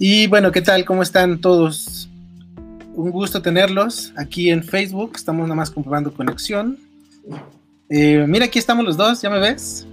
[0.00, 0.84] Y bueno, ¿qué tal?
[0.84, 1.87] ¿Cómo están todos?
[2.98, 5.12] Un gusto tenerlos aquí en Facebook.
[5.14, 6.76] Estamos nada más comprobando conexión.
[7.88, 9.86] Eh, mira, aquí estamos los dos, ¿ya me ves?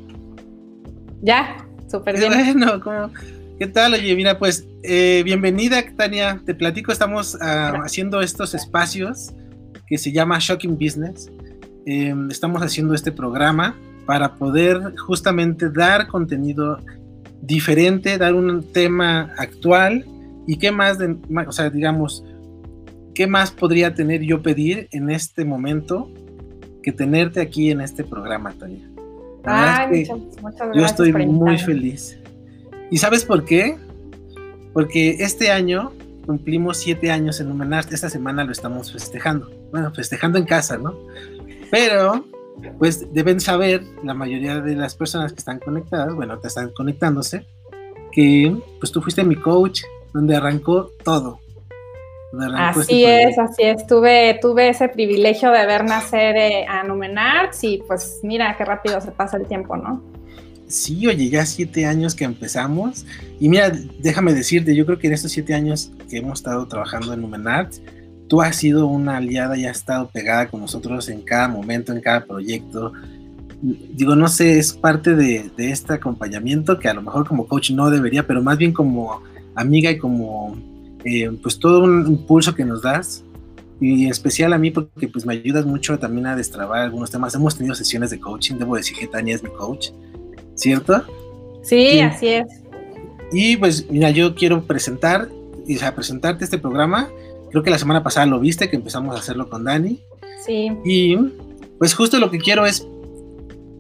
[1.22, 1.56] Ya,
[1.88, 2.34] súper bien.
[2.34, 3.12] Bueno, ¿cómo?
[3.60, 3.94] ¿qué tal?
[3.94, 6.42] Oye, mira, pues eh, bienvenida, Tania.
[6.48, 9.30] Te platico, estamos ah, haciendo estos espacios
[9.86, 11.30] que se llama Shocking Business.
[11.86, 13.76] Em, estamos haciendo este programa
[14.08, 16.80] para poder justamente dar contenido
[17.40, 20.04] diferente, dar un tema actual
[20.48, 21.16] y qué más, de,
[21.46, 22.24] o sea, digamos,
[23.16, 26.12] qué más podría tener yo pedir en este momento
[26.84, 28.88] que tenerte aquí en este programa, Tania.
[29.46, 32.20] Ay, muchas, muchas yo estoy muy feliz.
[32.92, 33.78] ¿Y sabes por qué?
[34.74, 35.94] Porque este año
[36.26, 37.92] cumplimos siete años en Numenart.
[37.92, 39.50] Esta semana lo estamos festejando.
[39.72, 40.96] Bueno, festejando en casa, ¿no?
[41.72, 42.26] Pero
[42.78, 47.46] pues deben saber la mayoría de las personas que están conectadas, bueno, te están conectándose,
[48.12, 51.40] que pues tú fuiste mi coach, donde arrancó todo.
[52.58, 53.86] Así es, así es.
[53.88, 59.00] Tuve, tuve ese privilegio de ver nacer eh, a Numenarts y pues mira qué rápido
[59.02, 60.04] se pasa el tiempo, ¿no?
[60.68, 63.06] Sí, oye, ya siete años que empezamos.
[63.40, 67.14] Y mira, déjame decirte, yo creo que en estos siete años que hemos estado trabajando
[67.14, 67.82] en Numenarts,
[68.28, 72.02] tú has sido una aliada y has estado pegada con nosotros en cada momento, en
[72.02, 72.94] cada proyecto.
[73.62, 77.90] Digo, no sé, es parte de, este acompañamiento que a lo mejor como coach no
[77.90, 79.22] debería, pero más bien como
[79.56, 80.58] amiga y como
[81.06, 83.24] eh, pues todo un impulso que nos das.
[83.80, 87.36] Y en especial a mí porque pues me ayudas mucho también a destrabar algunos temas.
[87.36, 89.90] Hemos tenido sesiones de coaching, debo decir que Tania es mi coach,
[90.56, 91.04] ¿cierto?
[91.62, 92.48] Sí, así es.
[93.32, 95.30] Y pues mira, yo quiero presentar,
[95.68, 97.10] y, o presentarte este programa
[97.56, 100.02] Creo que la semana pasada lo viste, que empezamos a hacerlo con Dani.
[100.46, 100.70] Sí.
[100.84, 101.16] Y
[101.78, 102.86] pues justo lo que quiero es,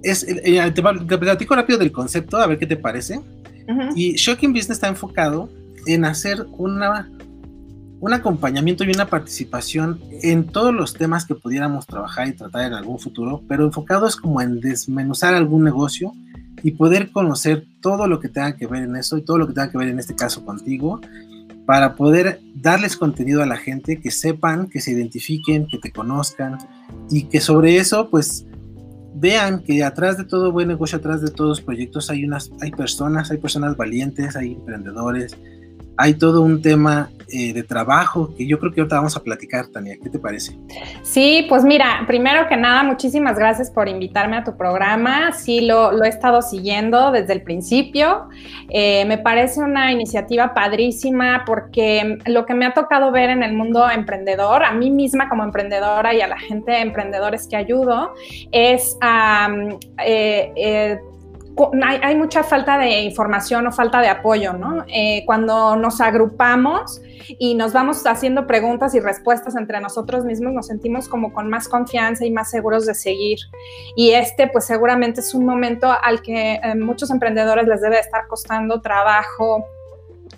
[0.01, 3.19] es eh, eh, te, platico rápido del concepto, a ver qué te parece.
[3.93, 5.49] Y Shocking Business está enfocado
[5.85, 7.09] en hacer una,
[7.99, 12.73] un acompañamiento y una participación en todos los temas que pudiéramos trabajar y tratar en
[12.73, 16.11] algún futuro, pero enfocados como en desmenuzar algún negocio
[16.63, 19.53] y poder conocer todo lo que tenga que ver en eso y todo lo que
[19.53, 20.99] tenga que ver en este caso contigo
[21.65, 26.57] para poder darles contenido a la gente, que sepan, que se identifiquen, que te conozcan
[27.09, 28.45] y que sobre eso pues
[29.15, 32.71] vean que atrás de todo buen negocio, atrás de todos los proyectos hay unas hay
[32.71, 35.35] personas, hay personas valientes, hay emprendedores,
[35.97, 39.65] hay todo un tema eh, de trabajo que yo creo que ahorita vamos a platicar,
[39.67, 39.97] Tania.
[40.01, 40.55] ¿Qué te parece?
[41.01, 45.31] Sí, pues mira, primero que nada, muchísimas gracias por invitarme a tu programa.
[45.31, 48.29] Sí, lo, he estado siguiendo desde el principio.
[48.69, 53.53] Eh, me parece una iniciativa padrísima porque lo que me ha tocado ver en el
[53.53, 58.13] mundo emprendedor, a mí misma como emprendedora y a la gente de emprendedores que ayudo,
[58.51, 58.97] es...
[60.05, 60.99] Eh,
[61.83, 64.85] hay, mucha falta de información o falta de apoyo, ¿no?
[64.87, 67.01] Eh, cuando nos agrupamos
[67.39, 71.67] y nos vamos haciendo preguntas y respuestas entre nosotros mismos, nos sentimos como con más
[71.67, 73.39] confianza y más seguros de seguir.
[73.95, 78.27] Y este, pues seguramente es un momento al que eh, muchos emprendedores les debe estar
[78.27, 79.65] costando trabajo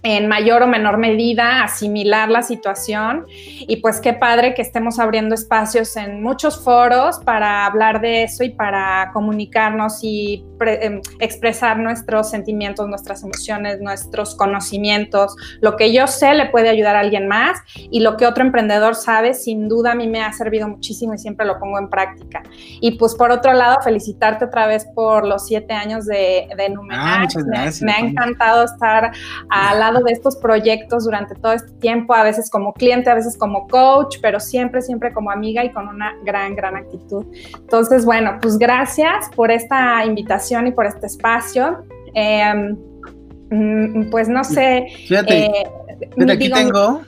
[0.03, 5.36] en mayor o menor medida asimilar la situación y pues qué padre que estemos abriendo
[5.36, 12.30] espacios en muchos foros para hablar de eso y para comunicarnos y em, expresar nuestros
[12.30, 15.36] sentimientos, nuestras emociones, nuestros conocimientos.
[15.62, 18.96] Lo que yo sé le puede ayudar a alguien más y lo que otro emprendedor
[18.96, 22.44] sabe, sin duda a mí me ha servido muchísimo y siempre lo pongo en práctica.
[22.81, 27.25] Y pues por otro lado, felicitarte otra vez por los siete años de, de ah,
[27.81, 29.12] me, ha encantado estar
[29.50, 33.38] a la de estos proyectos durante todo este tiempo, a veces como cliente, a veces
[33.38, 37.25] como coach, pero siempre, siempre como amiga y con una gran, gran actitud.
[37.59, 41.83] Entonces, bueno, pues gracias por esta invitación y por este espacio.
[42.13, 42.77] Em,
[43.50, 44.88] mm, pues no sé.
[45.07, 47.01] Fíjate, eh, aquí tengo.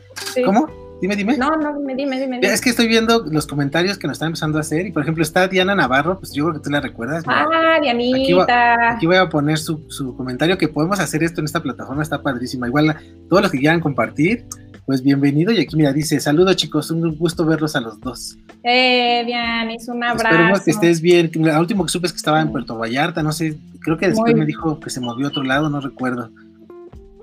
[0.45, 0.67] ¿Cómo?
[1.01, 1.37] Dime, dime.
[1.37, 4.57] No, no, dime, dime, dime, Es que estoy viendo los comentarios que nos están empezando
[4.57, 7.23] a hacer y, por ejemplo, está Diana Navarro, pues yo creo que tú la recuerdas.
[7.25, 8.91] Ah, Dianita.
[8.91, 9.87] Aquí voy, a poner su,
[10.17, 12.67] comentario, que podemos hacer esto en esta plataforma, está padrísima.
[12.67, 12.97] Igual,
[13.29, 14.45] todos los que quieran compartir,
[14.85, 15.53] pues bienvenido.
[15.53, 18.37] Y aquí, mira, dice, saludos chicos, un gusto verlos a los dos.
[18.63, 20.27] Eh, Dianis, un abrazo.
[20.27, 21.31] Esperemos que estés bien.
[21.35, 24.35] La último que supe es que estaba en Puerto Vallarta, no sé, creo que después
[24.35, 26.29] me dijo que se movió a otro lado, no recuerdo.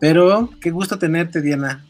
[0.00, 1.84] Pero qué gusto tenerte, Diana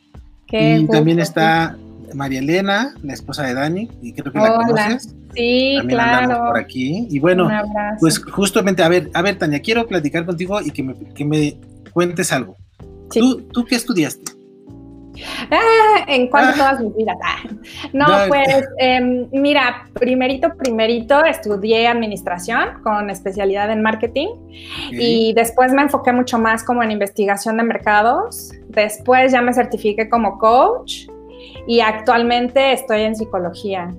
[0.51, 1.77] y también está
[2.15, 5.15] María Elena, la esposa de Dani, y creo que la conoces.
[5.35, 6.47] Sí, También claro.
[6.47, 7.07] por aquí.
[7.11, 7.49] Y bueno,
[8.01, 11.59] pues justamente, a ver, a ver, Tania, quiero platicar contigo y que me, que me
[11.93, 12.57] cuentes algo.
[13.11, 14.33] ¿Tú, ¿Tú qué estudiaste?
[15.51, 16.57] Ah, en cuanto a ah.
[16.57, 17.17] todas mis vidas.
[17.23, 17.43] Ah.
[17.93, 18.49] No, pues
[18.79, 24.29] eh, mira, primerito, primerito estudié administración con especialidad en marketing
[24.91, 28.53] y después me enfoqué mucho más como en investigación de mercados.
[28.69, 31.09] Después ya me certifiqué como coach
[31.67, 33.95] y actualmente estoy en psicología.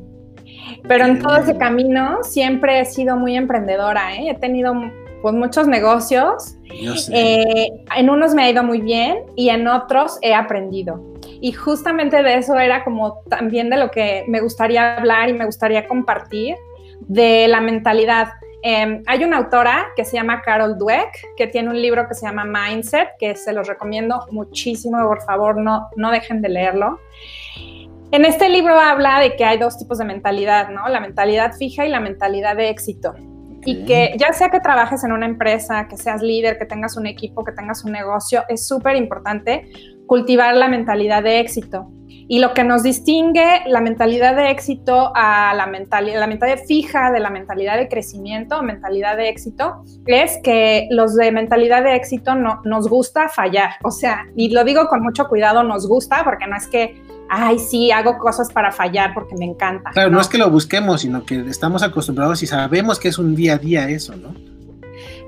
[0.88, 4.30] Pero en todo ese camino siempre he sido muy emprendedora, ¿eh?
[4.30, 4.74] he tenido
[5.28, 6.56] pues muchos negocios.
[7.12, 11.04] Eh, en unos me ha ido muy bien y en otros he aprendido.
[11.42, 15.44] Y justamente de eso era como también de lo que me gustaría hablar y me
[15.44, 16.56] gustaría compartir,
[17.02, 18.30] de la mentalidad.
[18.64, 22.26] Em, hay una autora que se llama Carol Dweck, que tiene un libro que se
[22.26, 27.02] llama Mindset, que se los recomiendo muchísimo, por favor, no, no dejen de leerlo.
[28.12, 30.88] En este libro habla de que hay dos tipos de mentalidad, ¿no?
[30.88, 33.14] La mentalidad fija y la mentalidad de éxito.
[33.70, 37.06] Y que ya sea que trabajes en una empresa, que seas líder, que tengas un
[37.06, 39.70] equipo, que tengas un negocio, es súper importante
[40.06, 41.92] cultivar la mentalidad de éxito.
[42.30, 47.12] Y lo que nos distingue la mentalidad de éxito a la mentalidad, la mentalidad fija
[47.12, 52.36] de la mentalidad de crecimiento mentalidad de éxito es que los de mentalidad de éxito
[52.36, 53.72] no, nos gusta fallar.
[53.84, 57.60] O sea, y lo digo con mucho cuidado, nos gusta porque no es que, ay,
[57.60, 59.92] sí, hago cosas para fallar porque me encanta.
[59.92, 63.36] Claro, no, es que lo busquemos, sino que estamos acostumbrados y sabemos que es un
[63.36, 64.34] día a día eso, ¿no?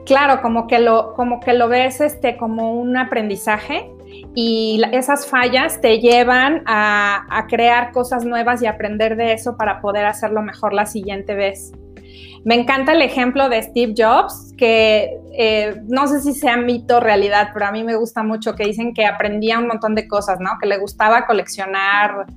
[0.05, 3.91] Claro, como que lo, como que lo ves este, como un aprendizaje
[4.33, 10.05] y esas fallas te llevan a, crear cosas nuevas y aprender de eso para poder
[10.05, 11.71] hacerlo mejor la siguiente vez.
[12.45, 17.00] Me encanta el ejemplo de Steve Jobs, que eh, no sé si sea mito o
[17.00, 20.39] realidad, pero a mí me gusta mucho que dicen que aprendía un montón de cosas,
[20.39, 20.51] ¿no?
[20.62, 22.27] Que le gustaba coleccionar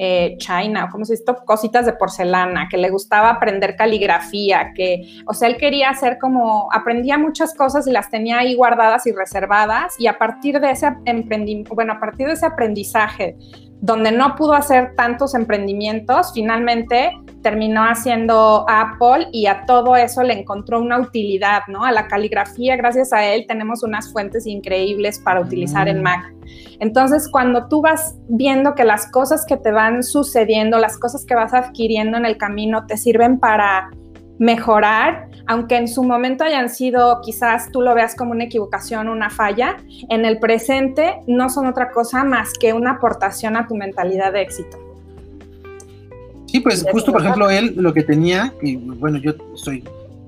[0.00, 5.34] eh, China, como se dice, cositas de porcelana, que le gustaba aprender caligrafía, que, o
[5.34, 9.96] sea, él quería hacer como, aprendía muchas cosas y las tenía ahí guardadas y reservadas,
[9.98, 13.36] y a partir de ese emprendimiento, bueno, a partir de ese aprendizaje,
[13.80, 20.40] donde no pudo hacer tantos emprendimientos, finalmente terminó haciendo Apple y a todo eso le
[20.40, 21.84] encontró una utilidad, ¿no?
[21.84, 26.02] A la caligrafía, gracias a él, tenemos unas fuentes increíbles para utilizar en mm.
[26.02, 26.34] Mac.
[26.80, 31.34] Entonces, cuando tú vas viendo que las cosas que te van sucediendo, las cosas que
[31.34, 33.90] vas adquiriendo en el camino te sirven para
[34.38, 39.30] mejorar, aunque en su momento hayan sido, quizás tú lo veas como una equivocación, una
[39.30, 44.32] falla, en el presente no son otra cosa más que una aportación a tu mentalidad
[44.32, 44.78] de éxito.
[46.46, 49.84] Sí, pues justo por ejemplo él lo que tenía, y bueno, yo soy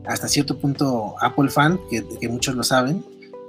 [0.07, 3.05] hasta cierto punto Apple fan, que, que muchos lo saben,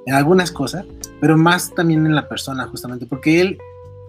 [0.05, 0.85] en algunas cosas,
[1.19, 3.57] pero más también en la persona justamente, porque él,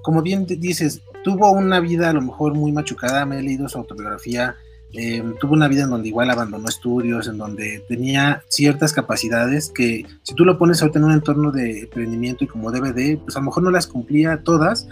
[0.03, 3.79] como bien dices, tuvo una vida a lo mejor muy machucada, me he leído su
[3.79, 4.57] autobiografía,
[4.95, 10.05] Em, tuvo una vida en donde igual abandonó estudios, en donde tenía ciertas capacidades que
[10.23, 13.41] si tú lo pones ahorita en un entorno de emprendimiento y como de, pues a
[13.41, 14.87] lo mejor no las cumplía todas,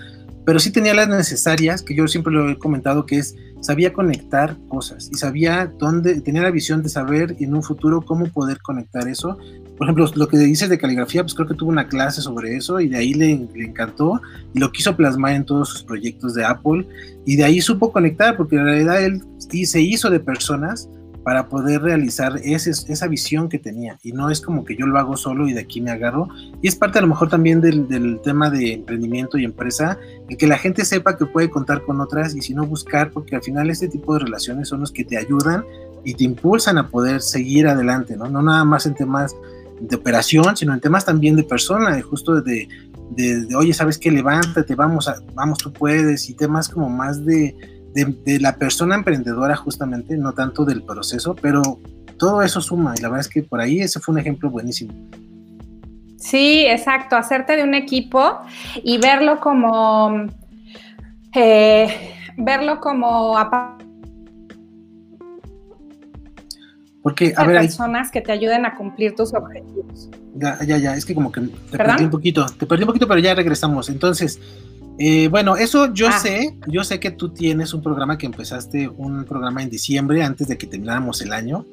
[0.47, 4.57] pero sí tenía las necesarias, que yo siempre lo he comentado, que es, sabía conectar
[4.69, 9.07] cosas y sabía dónde, tenía la visión de saber en un futuro cómo poder conectar
[9.07, 9.37] eso.
[9.77, 12.81] Por ejemplo, lo que dices de caligrafía, pues creo que tuvo una clase sobre eso
[12.81, 14.21] y de ahí le, le encantó
[14.55, 16.87] y lo quiso plasmar en todos sus proyectos de Apple
[17.27, 20.89] y de ahí supo conectar, porque en realidad él se hizo de personas
[21.25, 23.99] para poder realizar ese, esa visión que tenía.
[24.03, 26.29] Y no es como que yo lo hago solo y de aquí me agarro.
[26.63, 30.37] Y es parte a lo mejor también del, del, tema de emprendimiento y empresa, el
[30.37, 33.43] que la gente sepa que puede contar con otras y si no buscar, porque al
[33.43, 35.65] final este tipo de relaciones son los que te ayudan
[36.05, 38.29] y te impulsan a poder seguir adelante, ¿no?
[38.29, 39.37] No nada más en temas
[39.81, 42.69] de operación, sino en temas también de persona, de justo de,
[43.11, 44.11] de, de oye, ¿sabes qué?
[44.11, 47.55] Levántate, vamos, a, vamos, tú puedes, y temas como más de
[47.95, 51.63] de, la persona emprendedora justamente, no tanto del proceso, pero
[52.19, 54.93] todo eso suma y la verdad es que por ahí ese fue un ejemplo buenísimo.
[56.17, 58.41] Sí, exacto, hacerte de un equipo
[58.85, 60.27] y verlo como,
[61.35, 61.89] eh,
[62.37, 63.37] verlo como
[67.03, 70.11] porque, a ver, personas que te ayuden a cumplir tus objetivos.
[70.35, 73.09] Ya, ya, ya, es que como que te perdí un poquito, te perdí un poquito,
[73.09, 73.89] pero ya regresamos.
[73.89, 74.39] Entonces,
[75.03, 76.13] eh, bueno, eso yo ah.
[76.13, 80.47] sé, yo sé que tú tienes un programa que empezaste, un programa en diciembre, antes
[80.47, 81.65] de que termináramos el año,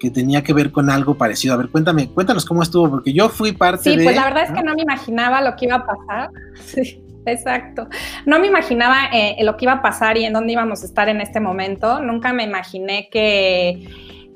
[0.00, 1.52] que tenía que ver con algo parecido.
[1.52, 3.98] A ver, cuéntame, cuéntanos cómo estuvo, porque yo fui parte de...
[3.98, 6.30] Sí, pues la verdad es que no me imaginaba lo que iba a pasar.
[6.64, 7.88] Sí, exacto.
[8.24, 11.10] No me imaginaba eh, lo que iba a pasar y en dónde íbamos a estar
[11.10, 12.00] en este momento.
[12.00, 13.86] Nunca me imaginé que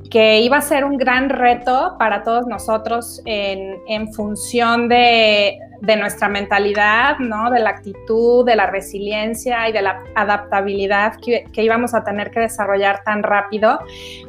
[0.09, 6.29] que iba a ser un gran reto para todos nosotros en, función de, de nuestra
[6.29, 7.51] mentalidad, ¿no?
[7.51, 12.31] De la actitud, de la resiliencia y de la adaptabilidad que, que, íbamos a tener
[12.31, 13.79] que desarrollar tan rápido.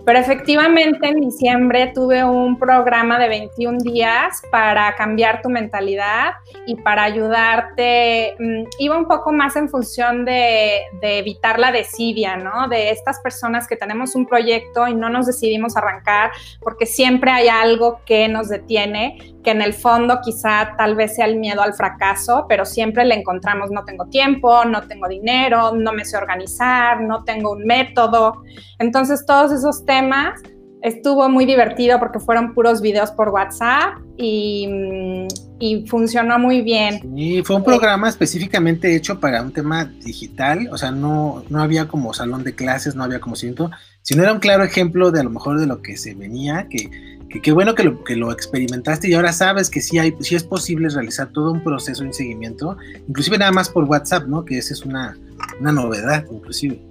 [0.06, 6.34] Pero efectivamente en diciembre tuve un programa de 21 días para cambiar tu mentalidad
[6.66, 8.36] y para ayudarte.
[8.40, 12.68] Mm, iba un poco más en función de, de evitar la desidia, ¿no?
[12.68, 17.48] De estas personas que tenemos un proyecto y no nos decidimos arrancar porque siempre hay
[17.48, 21.74] algo que nos detiene, que en el fondo quizá tal vez sea el miedo al
[21.74, 27.00] fracaso, pero siempre le encontramos no tengo tiempo, no tengo dinero, no me sé organizar,
[27.00, 28.44] no tengo un método.
[28.78, 30.42] Entonces todos esos temas
[30.82, 35.28] estuvo muy divertido porque fueron puros videos por WhatsApp y, mm,
[35.60, 37.00] y funcionó muy bien.
[37.18, 41.88] Y fue un programa específicamente hecho para un tema digital, o sea, no, no había
[41.88, 45.24] como salón de clases, no había como siento, sino era un claro ejemplo de a
[45.24, 49.10] lo mejor de lo que se venía, que qué bueno que lo, que lo experimentaste
[49.10, 52.78] y ahora sabes que sí, hay, sí es posible realizar todo un proceso de seguimiento,
[53.08, 54.46] inclusive nada más por WhatsApp, ¿no?
[54.46, 55.18] Que esa es una,
[55.60, 56.82] una novedad, inclusive.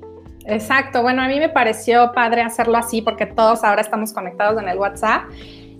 [0.44, 4.68] Exacto, bueno, a mí me pareció padre hacerlo así porque todos ahora estamos conectados en
[4.68, 5.24] el WhatsApp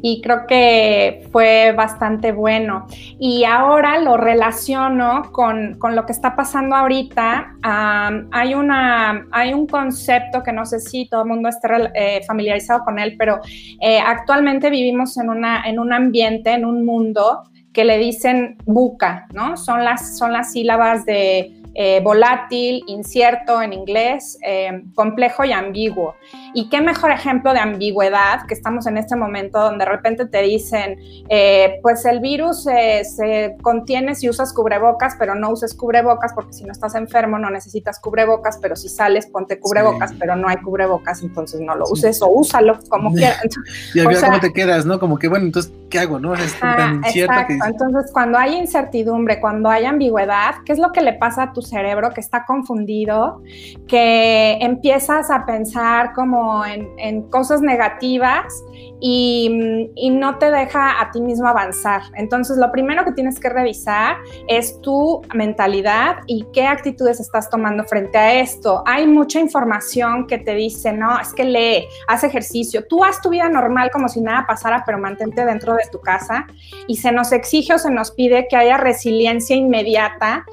[0.03, 2.87] y creo que fue bastante bueno.
[3.19, 7.57] Y ahora lo relaciono con, con lo que está pasando ahorita.
[7.62, 12.85] hay, una, hay un concepto que no sé si todo el mundo esté eh, familiarizado
[12.85, 13.41] con él, pero
[13.81, 19.26] eh, actualmente vivimos en, una, en un ambiente, en un mundo que le dicen buca,
[19.35, 19.57] ¿no?
[19.57, 26.14] Son las, son las sílabas de eh, volátil, incierto en inglés, eh, complejo y ambiguo.
[26.54, 30.40] Y qué mejor ejemplo de ambigüedad que estamos en este momento donde de repente te
[30.40, 36.54] dicen, eh, pues el virus se contiene si usas cubrebocas, pero no uses cubrebocas porque
[36.54, 40.56] si no estás enfermo no necesitas cubrebocas, pero si sales ponte cubrebocas, pero no hay
[40.56, 43.42] cubrebocas, entonces no lo uses o úsalo como quieras.
[43.95, 44.99] y al cómo te quedas, ¿no?
[44.99, 46.18] Como que bueno, entonces, ¿qué hago?
[46.18, 46.33] ¿No?
[46.33, 47.52] Es tan exacto.
[47.66, 51.65] Entonces, cuando hay incertidumbre, cuando hay ambigüedad, ¿qué es lo que le pasa a tus
[51.66, 53.42] cerebro que está confundido,
[53.87, 58.44] que empiezas a pensar como en, cosas negativas
[59.00, 62.02] y, y, no te deja a ti mismo avanzar.
[62.14, 64.16] Entonces, lo primero que tienes que revisar
[64.49, 68.82] es tu mentalidad y qué actitudes estás tomando frente a esto.
[68.87, 73.30] Hay mucha información que te dice, no, es que lee, haz ejercicio, tú haz tu
[73.30, 76.46] vida normal como si nada pasara, pero mantente dentro de tu casa
[76.87, 80.44] y se nos exige o se nos pide que haya resiliencia inmediata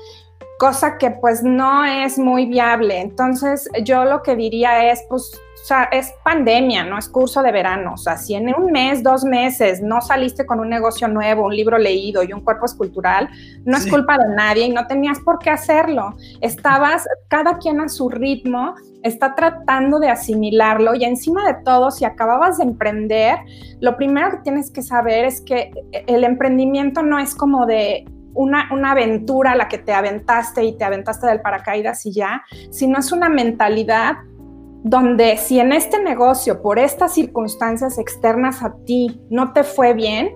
[0.63, 3.01] cosa que pues no es muy viable.
[3.01, 7.51] Entonces yo lo que diría es, pues, o sea, es pandemia, no es curso de
[7.51, 7.95] verano.
[7.95, 11.53] O sea, si en un mes, dos meses no saliste con un negocio nuevo, un
[11.53, 13.27] libro leído y un cuerpo escultural,
[13.65, 16.15] no es culpa de nadie y no tenías por qué hacerlo.
[16.39, 22.05] Estabas cada quien a su ritmo, está tratando de asimilarlo y encima de todo, si
[22.05, 23.37] acababas de emprender,
[23.81, 25.71] lo primero que tienes que saber es que
[26.07, 30.83] el emprendimiento no es como de una, aventura a la que te aventaste y te
[30.83, 34.15] aventaste del paracaídas y ya, sino es una mentalidad
[34.83, 40.35] donde si en este negocio, por estas circunstancias externas a ti, no te fue bien,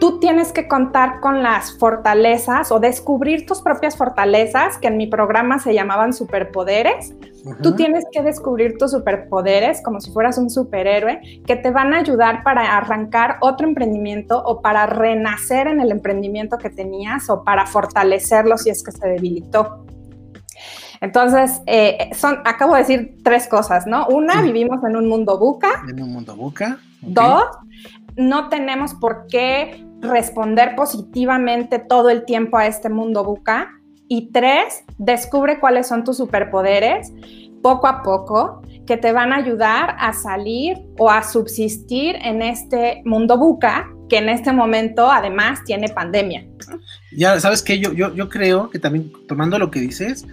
[0.00, 5.06] tú tienes que contar con las fortalezas o descubrir tus propias fortalezas, que en mi
[5.06, 7.14] programa se llamaban superpoderes.
[7.62, 11.98] Tú tienes que descubrir tus superpoderes como si fueras un superhéroe que te van a
[11.98, 17.66] ayudar para arrancar otro emprendimiento o para renacer en el emprendimiento que tenías o para
[17.66, 19.84] fortalecerlo si es que se debilitó.
[21.02, 24.06] Entonces, eh, son, acabo de decir tres cosas, ¿no?
[24.08, 25.82] Una, vivimos en un mundo buca.
[25.88, 26.78] En un mundo buca.
[27.00, 27.44] Dos,
[28.16, 33.70] no tenemos por qué responder positivamente todo el tiempo a este mundo buca.
[34.08, 37.12] Y tres, descubre cuáles son tus superpoderes
[37.62, 43.02] poco a poco que te van a ayudar a salir o a subsistir en este
[43.04, 46.44] mundo buca que en este momento además tiene pandemia.
[47.16, 50.26] Ya sabes que yo, yo, yo creo que también tomando lo que dices,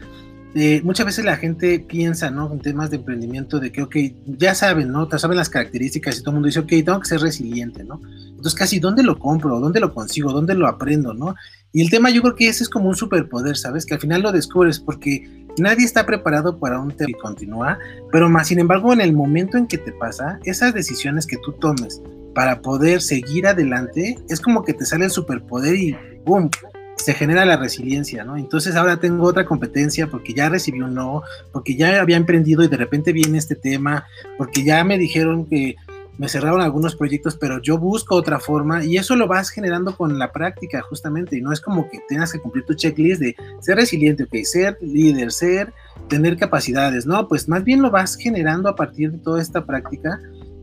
[0.56, 2.52] eh, muchas veces la gente piensa, ¿no?
[2.52, 3.96] En temas de emprendimiento de que, ok,
[4.26, 5.08] ya saben, ¿no?
[5.08, 8.02] Ya saben las características y todo el mundo dice, ok, tengo que ser resiliente, ¿no?
[8.38, 9.60] Entonces, casi, ¿dónde lo compro?
[9.60, 10.32] ¿Dónde lo consigo?
[10.32, 11.14] ¿Dónde lo aprendo?
[11.14, 11.36] ¿no?
[11.74, 13.86] Y el tema yo creo que ese es como un superpoder, ¿sabes?
[13.86, 17.80] Que al final lo descubres porque nadie está preparado para un tema y continúa,
[18.12, 21.54] pero más sin embargo en el momento en que te pasa, esas decisiones que tú
[21.54, 22.02] tomes
[22.34, 26.50] para poder seguir adelante, es como que te sale el superpoder y ¡boom!
[26.98, 28.38] se genera la resiliencia, ¿no?
[28.38, 31.22] Entonces ahora tengo otra competencia porque ya recibí un no,
[31.54, 34.06] porque ya había emprendido y de repente viene este tema,
[34.38, 35.76] porque ya me dijeron que
[36.18, 40.18] me cerraron algunos proyectos, pero yo busco otra forma y eso lo vas generando con
[40.18, 43.78] la práctica justamente y no es como que tengas que cumplir tu checklist de ser
[43.78, 45.74] resiliente, ok, ser líder, ser,
[46.08, 50.20] tener capacidades, no, pues más bien lo vas generando a partir de toda esta práctica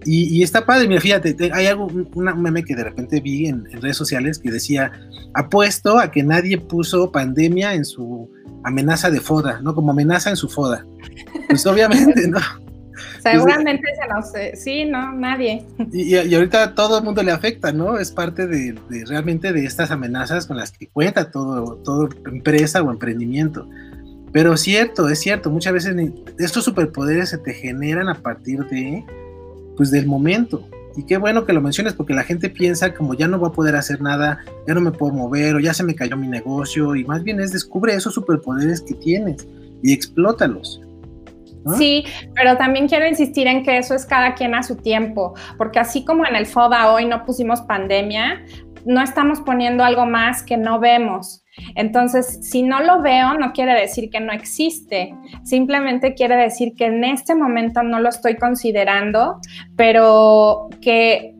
[0.06, 3.96] Y, está padre, mira, fíjate, hay algo, un meme que de repente vi en, redes
[3.96, 4.92] sociales que decía,
[5.32, 8.30] apuesto a que nadie puso pandemia en su
[8.64, 9.74] amenaza de foda, ¿no?
[9.74, 10.84] Como amenaza en su foda.
[11.48, 12.38] Pues obviamente, ¿no?
[13.22, 14.60] Seguramente se nos...
[14.60, 15.64] Sí, no, nadie.
[15.92, 17.98] Y, ahorita todo el mundo le afecta, ¿no?
[17.98, 18.74] Es parte de,
[19.06, 23.68] realmente de estas amenazas con las que cuenta todo, todo empresa o emprendimiento.
[24.32, 25.96] Pero cierto, es cierto, muchas veces
[26.38, 29.04] estos superpoderes se te generan a partir de,
[29.76, 30.68] pues del momento.
[30.96, 33.52] Y qué bueno que lo menciones porque la gente piensa como ya no voy a
[33.52, 36.94] poder hacer nada, ya no me puedo mover o ya se me cayó mi negocio
[36.94, 39.46] y más bien es descubre esos superpoderes que tienes
[39.82, 40.80] y explótalos.
[41.78, 42.04] Sí,
[42.34, 46.04] pero también quiero insistir en que eso es cada quien a su tiempo, porque así
[46.04, 48.44] como en el FODA hoy no pusimos pandemia,
[48.84, 51.42] no estamos poniendo algo más que no vemos.
[51.74, 56.86] Entonces, si no lo veo, no quiere decir que no existe, simplemente quiere decir que
[56.86, 59.38] en este momento no lo estoy considerando,
[59.76, 61.34] pero que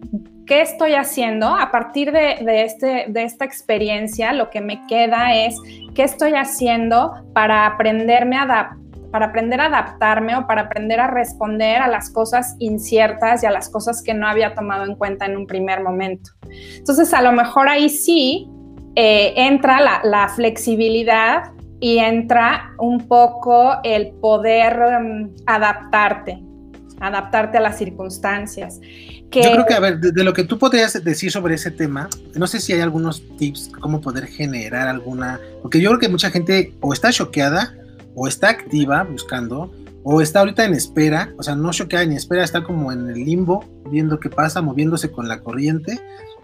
[0.46, 1.48] ¿qué estoy haciendo?
[1.48, 5.56] A partir de, este, de esta experiencia, lo que me queda es
[5.94, 8.83] qué estoy haciendo para aprenderme a adaptar
[9.14, 13.52] para aprender a adaptarme o para aprender a responder a las cosas inciertas y a
[13.52, 16.32] las cosas que no había tomado en cuenta en un primer momento.
[16.78, 18.48] Entonces, a lo mejor ahí sí
[18.96, 26.42] eh, entra la, flexibilidad y entra un poco el poder mm, adaptarte,
[26.98, 28.80] adaptarte a las circunstancias.
[29.30, 32.48] Yo creo que, a ver, de, lo que tú podrías decir sobre ese tema, no
[32.48, 36.74] sé si hay algunos tips, cómo poder generar alguna, porque yo creo que mucha gente
[36.80, 37.74] o está choqueada
[38.14, 39.70] o está activa buscando,
[40.02, 43.24] o está ahorita en espera, o sea, no choqueada ni espera, está como en el
[43.24, 46.00] limbo, viendo qué pasa, moviéndose con la corriente,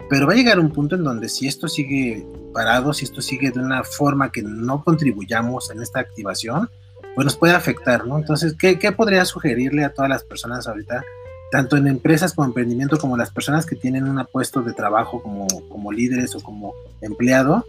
[0.09, 3.51] pero va a llegar un punto en donde si esto sigue parado, si esto sigue
[3.51, 6.69] de una forma que no contribuyamos en esta activación,
[7.15, 8.17] pues nos puede afectar, ¿no?
[8.17, 11.03] Entonces, ¿qué, qué podría sugerirle a todas las personas ahorita,
[11.51, 15.47] tanto en empresas como emprendimiento, como las personas que tienen un puesto de trabajo como,
[15.69, 17.65] como líderes o como empleado,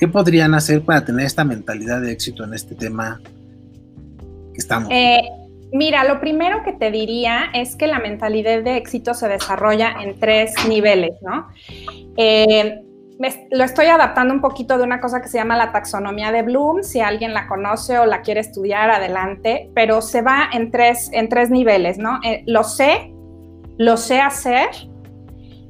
[0.00, 3.20] ¿Qué podrían hacer para tener esta mentalidad de éxito en este tema
[4.54, 4.88] que estamos?
[4.90, 5.20] Eh,
[5.74, 10.18] mira, lo primero que te diría es que la mentalidad de éxito se desarrolla en
[10.18, 11.48] tres niveles, ¿no?
[12.16, 12.80] Eh,
[13.50, 16.82] lo estoy adaptando un poquito de una cosa que se llama la taxonomía de Bloom.
[16.82, 19.70] Si alguien la conoce o la quiere estudiar, adelante.
[19.74, 22.20] Pero se va en tres, en tres niveles, ¿no?
[22.24, 23.12] Eh, lo sé,
[23.76, 24.68] lo sé hacer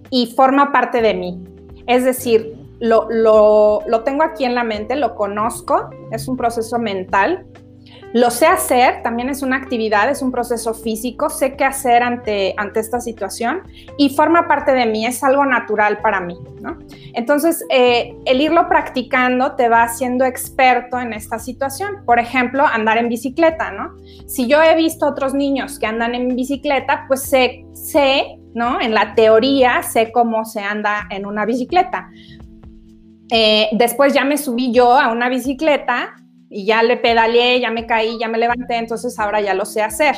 [0.08, 1.42] y forma parte de mí.
[1.88, 7.46] Es decir, lo, tengo aquí en la mente, lo conozco, es un proceso mental.
[8.12, 12.54] Lo sé hacer, también es una actividad, es un proceso físico, sé qué hacer ante,
[12.56, 13.62] ante esta situación
[13.98, 16.36] y forma parte de mí, es algo natural para mí.
[17.14, 22.04] Entonces, eh, el irlo practicando te va haciendo experto en esta situación.
[22.04, 23.94] Por ejemplo, andar en bicicleta, ¿no?
[24.26, 28.80] Si yo he visto otros niños que andan en bicicleta, pues sé, sé, ¿no?
[28.80, 32.10] En la teoría sé cómo se anda en una bicicleta
[33.30, 36.14] eh, después ya me subí yo a una bicicleta
[36.48, 39.82] y ya le pedaleé, ya me caí, ya me levanté, entonces ahora ya lo sé
[39.82, 40.16] hacer.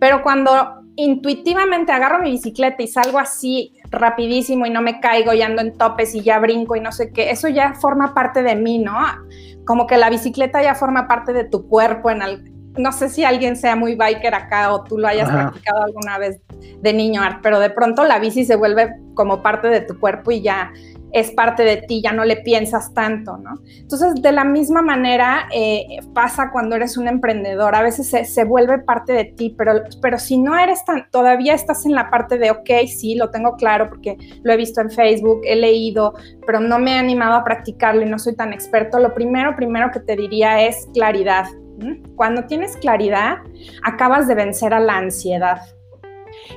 [0.00, 0.50] Pero cuando
[0.96, 5.76] intuitivamente agarro mi bicicleta y salgo así rapidísimo y no me caigo y ando en
[5.76, 8.96] topes y ya brinco y no sé qué, eso ya forma parte de mí, ¿no?
[9.66, 12.22] Como que la bicicleta ya forma parte de tu cuerpo en
[12.78, 16.40] no sé si alguien sea muy biker acá o tú lo hayas practicado alguna vez
[16.80, 20.42] de niño, pero de pronto la bici se vuelve como parte de tu cuerpo y
[20.42, 20.72] ya
[21.12, 23.54] es parte de ti, ya no le piensas tanto, ¿no?
[23.78, 28.78] Entonces, de la misma manera eh, pasa cuando eres un emprendedor, a veces se, vuelve
[28.80, 32.50] parte de ti, pero, pero si no eres tan, todavía estás en la parte de,
[32.50, 36.14] ok, sí, lo tengo claro porque lo he visto en Facebook, he leído,
[36.46, 39.90] pero no me he animado a practicarlo y no soy tan experto, lo primero, primero
[39.90, 41.46] que te diría es claridad.
[42.14, 43.38] Cuando tienes claridad,
[43.82, 45.60] acabas de vencer a la ansiedad.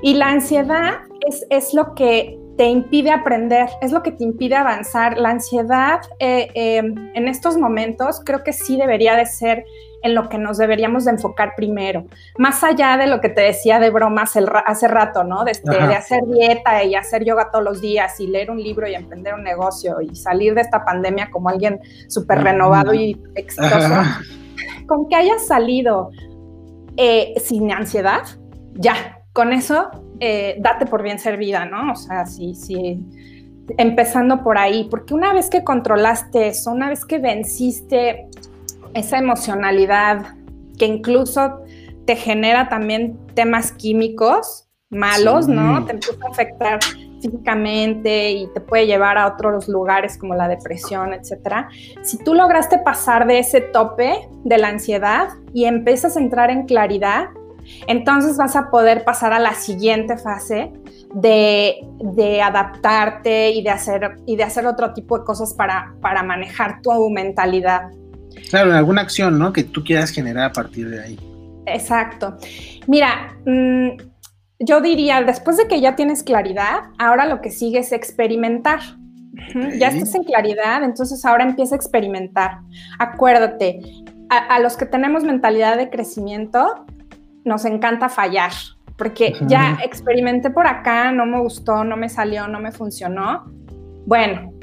[0.02, 4.58] Y la ansiedad es, es lo que te impide aprender, es lo que te impide
[4.58, 5.18] avanzar.
[5.18, 9.64] La ansiedad eh, em, en estos momentos creo que sí debería de ser
[10.04, 12.04] en lo que nos deberíamos de enfocar primero,
[12.38, 14.34] más allá de lo que te decía de bromas
[14.66, 15.46] hace rato, ¿no?
[15.46, 18.86] De, este, de, hacer dieta y hacer yoga todos los días y leer un libro
[18.90, 24.02] y emprender un negocio y salir de esta pandemia como alguien súper renovado y exitoso.
[24.86, 26.10] Con que hayas salido
[26.98, 28.24] eh, sin ansiedad,
[28.74, 31.94] ya, con eso eh, date por bien servida, ¿no?
[31.94, 33.04] O sea, sí, sí,
[33.78, 38.28] empezando por ahí, porque una vez que controlaste eso, una vez que venciste
[38.94, 40.36] esa emocionalidad
[40.78, 41.60] que incluso
[42.06, 45.86] te genera también temas químicos malos, ¿no?
[45.86, 46.80] Te empieza a afectar
[47.22, 51.70] físicamente y te puede llevar a otros lugares como la depresión, etcétera.
[52.02, 56.66] Si tú lograste pasar de ese tope de la ansiedad y empiezas a entrar en
[56.66, 57.28] claridad,
[57.88, 60.72] entonces vas a poder pasar a la siguiente fase
[61.14, 66.82] de, adaptarte y de, hacer, y de hacer otro tipo de cosas para, para manejar
[66.82, 67.90] tu mentalidad.
[68.50, 69.54] Claro, alguna acción, ¿no?
[69.54, 71.20] Que tú quieras generar a partir de ahí.
[71.66, 72.38] Exacto.
[72.88, 73.90] Mira, mm,
[74.60, 78.80] yo diría, después de que ya tienes claridad, ahora lo que sigue es experimentar.
[79.78, 82.60] Ya estás en claridad, entonces ahora empieza a experimentar.
[82.98, 83.80] Acuérdate,
[84.30, 86.86] a, los que tenemos mentalidad de crecimiento,
[87.46, 88.52] nos encanta fallar,
[88.98, 93.46] porque ya experimenté por acá, no me gustó, no me salió, no me funcionó.
[94.06, 94.54] Bueno,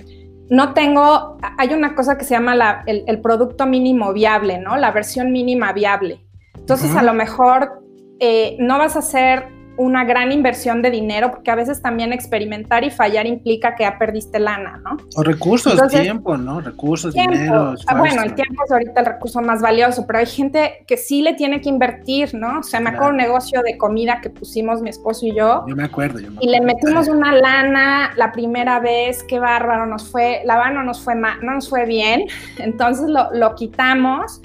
[0.50, 4.76] no tengo, hay una cosa que se llama el, producto mínimo viable, ¿no?
[4.76, 6.24] La versión mínima viable.
[6.56, 7.82] Entonces, a lo mejor
[8.20, 12.84] eh, no vas a hacer una gran inversión de dinero, porque a veces también experimentar
[12.84, 14.96] y fallar implica que ya perdiste lana, ¿no?
[15.14, 16.60] O recursos, tiempo, ¿no?
[16.60, 17.74] Recursos, dinero.
[17.86, 21.22] Ah, bueno, el tiempo es ahorita el recurso más valioso, pero hay gente que sí
[21.22, 22.60] le tiene que invertir, ¿no?
[22.60, 25.64] O sea, me acuerdo un negocio de comida que pusimos mi esposo y yo.
[25.66, 29.86] Yo me acuerdo, yo me Y le metimos una lana la primera vez, qué bárbaro,
[29.86, 32.26] nos fue, la verdad no nos fue mal, no nos fue bien,
[32.58, 34.40] entonces lo, lo quitamos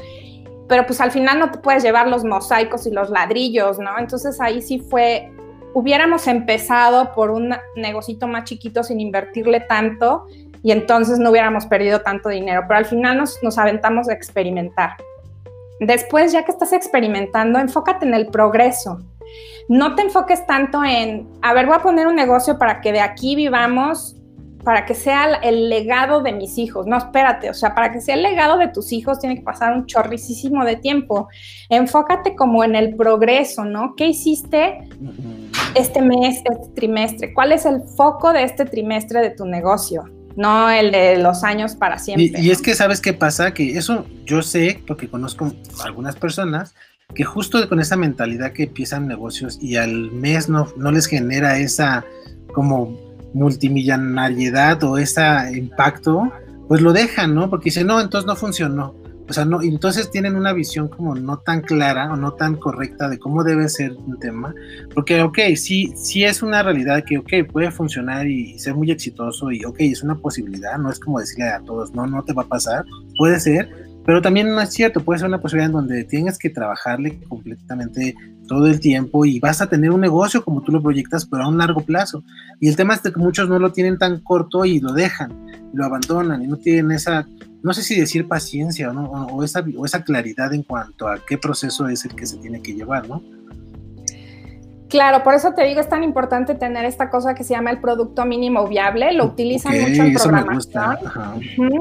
[0.71, 3.99] pero pues al final no te puedes llevar los mosaicos y los ladrillos, ¿no?
[3.99, 5.29] Entonces ahí sí fue,
[5.73, 10.27] hubiéramos empezado por un negocito más chiquito sin invertirle tanto
[10.63, 14.91] y entonces no hubiéramos perdido tanto dinero, pero al final nos, nos aventamos a experimentar.
[15.81, 19.01] Después, ya que estás experimentando, enfócate en el progreso.
[19.67, 23.01] No te enfoques tanto en, a ver, voy a poner un negocio para que de
[23.01, 24.15] aquí vivamos
[24.63, 26.85] para que sea el legado de mis hijos.
[26.85, 29.73] No, espérate, o sea, para que sea el legado de tus hijos tiene que pasar
[29.73, 31.29] un chorricísimo de tiempo.
[31.69, 33.95] Enfócate como en el progreso, ¿no?
[33.95, 34.87] ¿Qué hiciste
[35.75, 37.33] este mes, este trimestre?
[37.33, 40.05] ¿Cuál es el foco de este trimestre de tu negocio?
[40.35, 42.39] No el de los años para siempre.
[42.39, 43.53] Y, es que, ¿sabes qué pasa?
[43.53, 45.51] Que eso yo sé, porque conozco
[45.83, 46.73] algunas personas,
[47.13, 51.57] que justo con esa mentalidad que empiezan negocios y al mes no, no les genera
[51.57, 52.05] esa
[52.53, 52.97] como
[53.33, 55.21] multimillonariedad o ese
[55.55, 56.31] impacto,
[56.67, 57.49] pues lo dejan, ¿no?
[57.49, 58.95] Porque dicen, no, entonces no funcionó.
[59.29, 63.07] O sea, no, entonces tienen una visión como no tan clara o no tan correcta
[63.07, 64.53] de cómo debe ser un tema.
[64.93, 69.49] Porque, ok, sí, sí es una realidad que, ok, puede funcionar y ser muy exitoso
[69.49, 72.41] y, ok, es una posibilidad, no es como decirle a todos, no, no te va
[72.41, 72.83] a pasar,
[73.17, 76.49] puede ser, pero también no es cierto, puede ser una posibilidad en donde tienes que
[76.49, 78.15] trabajarle completamente
[78.47, 81.47] todo el tiempo y vas a tener un negocio como tú lo proyectas, pero a
[81.47, 82.23] un largo plazo.
[82.59, 85.31] Y el tema es que muchos no lo tienen tan corto y lo dejan,
[85.73, 87.27] lo abandonan y no tienen esa,
[87.63, 89.03] no sé si decir paciencia o, ¿no?
[89.09, 92.61] o, esa, o esa claridad en cuanto a qué proceso es el que se tiene
[92.61, 93.23] que llevar, ¿no?
[94.91, 97.79] Claro, por eso te digo, es tan importante tener esta cosa que se llama el
[97.79, 99.13] producto mínimo viable.
[99.13, 100.97] Lo utilizan mucho en programación.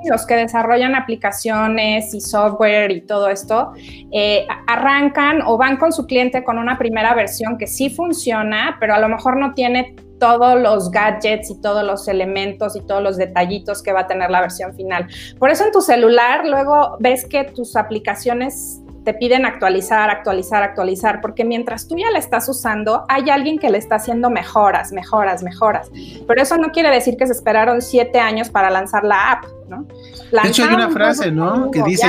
[0.08, 3.72] Los que desarrollan aplicaciones y software y todo esto,
[4.12, 8.94] eh, arrancan o van con su cliente con una primera versión que sí funciona, pero
[8.94, 13.16] a lo mejor no tiene todos los gadgets y todos los elementos y todos los
[13.16, 15.08] detallitos que va a tener la versión final.
[15.36, 21.20] Por eso en tu celular luego ves que tus aplicaciones te piden actualizar, actualizar, actualizar,
[21.20, 25.42] porque mientras tú ya la estás usando, hay alguien que le está haciendo mejoras, mejoras,
[25.42, 25.90] mejoras.
[26.26, 29.86] Pero eso no quiere decir que se esperaron siete años para lanzar la app, ¿no?
[30.30, 31.70] de hecho, hay una frase, ¿no?
[31.70, 32.06] Que dice,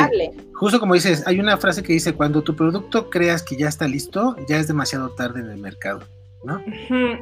[0.53, 3.87] justo como dices, hay una frase que dice, cuando tu producto creas que ya está
[3.87, 6.01] listo, ya es demasiado tarde en el mercado.
[6.43, 6.59] ¿No?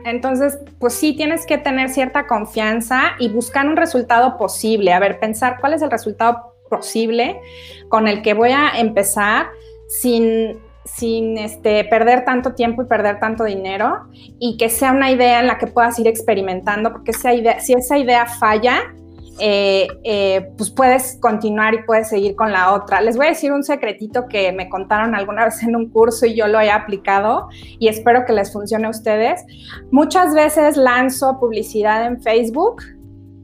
[0.06, 4.94] Entonces, pues sí, tienes que tener cierta confianza y buscar un resultado posible.
[4.94, 7.42] A ver, pensar cuál es el resultado posible
[7.90, 9.48] con el que voy a empezar
[9.88, 14.08] sin, sin este, perder tanto tiempo y perder tanto dinero
[14.40, 17.74] y que sea una idea en la que puedas ir experimentando, porque esa idea, si
[17.74, 18.94] esa idea falla,
[19.42, 23.00] eh, eh, pues puedes continuar y puedes seguir con la otra.
[23.00, 26.36] Les voy a decir un secretito que me contaron alguna vez en un curso y
[26.36, 27.48] yo lo he aplicado
[27.80, 29.44] y espero que les funcione a ustedes.
[29.92, 32.84] Muchas veces lanzo publicidad en Facebook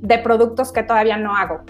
[0.01, 1.61] de productos que todavía no hago.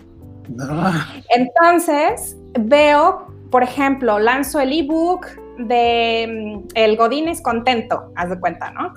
[1.30, 5.28] Entonces, veo, por ejemplo, lanzo el ebook
[5.58, 8.94] de mm, El Godín es contento, haz de cuenta, ¿no?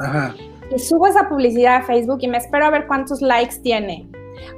[0.75, 4.09] Y subo esa publicidad a Facebook y me espero a ver cuántos likes tiene.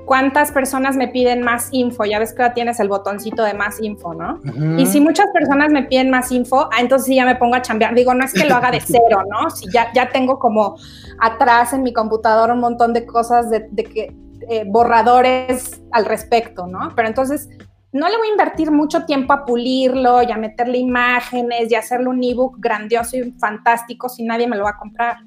[0.04, 2.04] ¿Cuántas personas me piden más info?
[2.04, 4.40] Ya ves que ahora tienes el botoncito de más info, ¿no?
[4.76, 7.62] Y si muchas personas me piden más info, ah, entonces sí ya me pongo a
[7.62, 7.94] chambear.
[7.94, 9.50] Digo, no es que lo haga de cero, ¿no?
[9.50, 10.76] Si ya, ya tengo como
[11.18, 14.14] atrás en mi computadora un montón de cosas de, de que
[14.50, 16.92] eh, borradores al respecto, ¿no?
[16.96, 17.48] Pero entonces
[17.92, 22.08] no le voy a invertir mucho tiempo a pulirlo y a meterle imágenes y hacerle
[22.08, 25.18] un ebook grandioso y fantástico si nadie me lo va a comprar.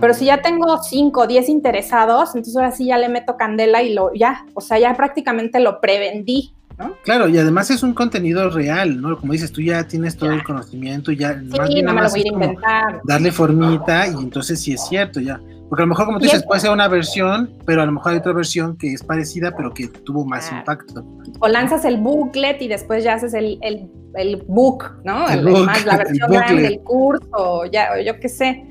[0.00, 3.82] Pero si ya tengo 5 o 10 interesados, entonces ahora sí ya le meto candela
[3.82, 6.54] y lo ya, o sea, ya prácticamente lo prevendí.
[7.04, 9.18] Claro, y además es un contenido real, ¿no?
[9.18, 12.22] Como dices, tú ya tienes todo el conocimiento, ya más bien no me lo voy
[12.22, 13.00] a inventar.
[13.04, 15.40] darle formita y entonces sí es cierto, ya.
[15.72, 18.12] Porque a lo mejor, como tú dices, puede ser una versión, pero a lo mejor
[18.12, 21.02] hay otra versión que es parecida, pero que tuvo más impacto.
[21.40, 25.26] O lanzas el booklet y después ya haces el, el, el book, ¿no?
[25.30, 28.66] El, más, la versión grande del curso, ya, yo qué sé.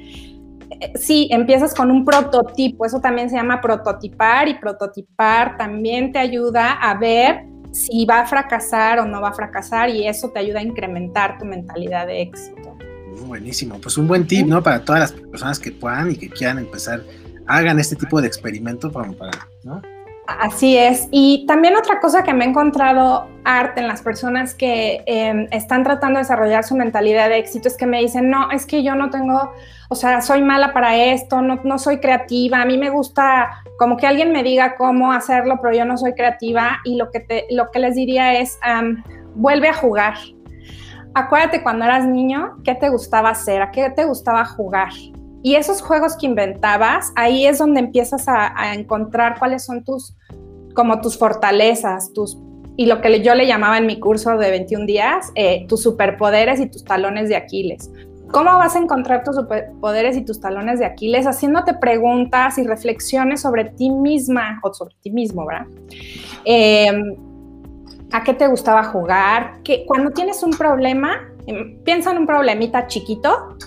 [0.80, 6.20] Eh, sí, empiezas con un prototipo, eso también se llama prototipar y prototipar también te
[6.20, 10.38] ayuda a ver si va a fracasar o no va a fracasar y eso te
[10.38, 12.71] ayuda a incrementar tu mentalidad de éxito.
[13.26, 14.62] Buenísimo, pues un buen tip, ¿no?
[14.62, 17.04] Para todas las personas que puedan y que quieran empezar,
[17.48, 19.12] hagan este tipo de experimento para,
[19.64, 19.82] ¿no?
[20.40, 21.08] Así es.
[21.12, 25.84] Y también otra cosa que me he encontrado arte en las personas que em, están
[25.84, 28.96] tratando de desarrollar su mentalidad de éxito es que me dicen, no, es que yo
[28.96, 29.52] no tengo,
[29.90, 33.98] o sea, soy mala para esto, no, no soy creativa, a mí me gusta como
[33.98, 37.48] que alguien me diga cómo hacerlo, pero yo no soy creativa y lo que, te,
[37.50, 38.60] lo que les diría es,
[39.36, 40.14] vuelve a jugar,
[41.14, 43.62] acuérdate cuando eras niño, ¿qué te gustaba hacer?
[43.62, 44.90] ¿A qué te gustaba jugar?
[45.44, 50.16] Y esos juegos que inventabas, ahí es donde empiezas a, encontrar cuáles son tus,
[50.76, 52.38] como tus fortalezas, tus,
[52.78, 56.60] y lo que yo le llamaba en mi curso de 21 días, eh, tus superpoderes
[56.60, 57.92] y tus talones de Aquiles.
[58.32, 61.28] ¿Cómo vas a encontrar tus superpoderes y tus talones de Aquiles?
[61.28, 65.68] Haciéndote preguntas y reflexiones sobre ti misma o sobre ti mismo, ¿verdad?
[66.46, 66.92] Eh,
[68.12, 72.88] a qué te gustaba jugar, que cuando tienes un problema, em, piensa en un problemita
[72.88, 73.58] chiquito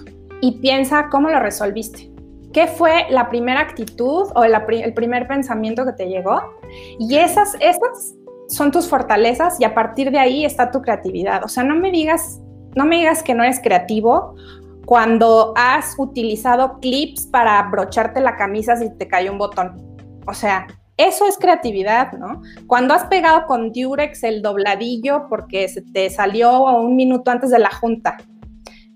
[0.40, 2.10] y piensa cómo lo resolviste.
[2.52, 6.40] ¿Qué fue la primera actitud o el, primer pensamiento que te llegó?
[7.00, 8.14] Y esas, esas
[8.48, 11.42] son tus fortalezas y a partir de ahí está tu creatividad.
[11.44, 12.40] O sea, no me digas,
[12.76, 14.36] no me digas que no eres creativo
[14.86, 19.96] cuando has utilizado clips para brocharte la camisa si te cayó un botón.
[20.26, 22.42] O sea, eso es creatividad, ¿no?
[22.66, 27.58] Cuando has pegado con Durex el dobladillo porque se te salió un minuto antes de
[27.58, 28.16] la junta,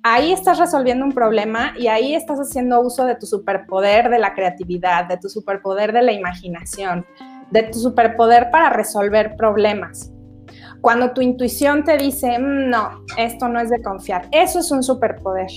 [0.02, 4.34] ahí estás resolviendo un problema y ahí estás haciendo uso de tu superpoder de la
[4.34, 7.04] creatividad, de tu superpoder de la imaginación,
[7.50, 10.12] de tu superpoder para resolver problemas.
[10.80, 14.82] Cuando tu intuición te dice, mm, no, esto no es de confiar, eso es un
[14.82, 15.50] superpoder.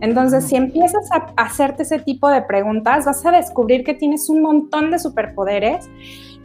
[0.00, 4.42] Entonces, si empiezas a hacerte ese tipo de preguntas, vas a descubrir que tienes un
[4.42, 5.88] montón de superpoderes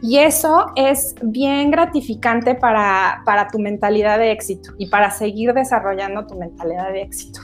[0.02, 6.34] y eso es bien gratificante para, tu mentalidad de éxito y para seguir desarrollando tu
[6.34, 7.40] mentalidad de éxito.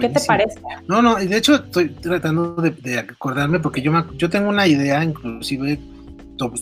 [0.00, 0.60] ¿Qué te parece?
[0.88, 5.78] No, no, de hecho estoy tratando de, acordarme porque yo, yo tengo una idea, inclusive,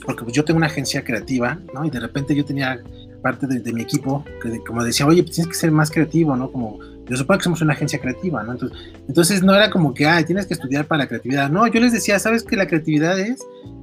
[0.04, 1.84] porque yo tengo una agencia creativa, ¿no?
[1.84, 2.78] Y de repente yo tenía
[3.22, 6.50] parte de, mi equipo que como decía, oye, pues tienes que ser más creativo, ¿no?
[6.50, 8.52] Como yo supongo que somos una agencia creativa, ¿no?
[8.52, 11.50] Entonces, entonces no era como que, ay, tienes que estudiar para la creatividad.
[11.50, 13.40] No, yo les decía, ¿sabes que la creatividad es,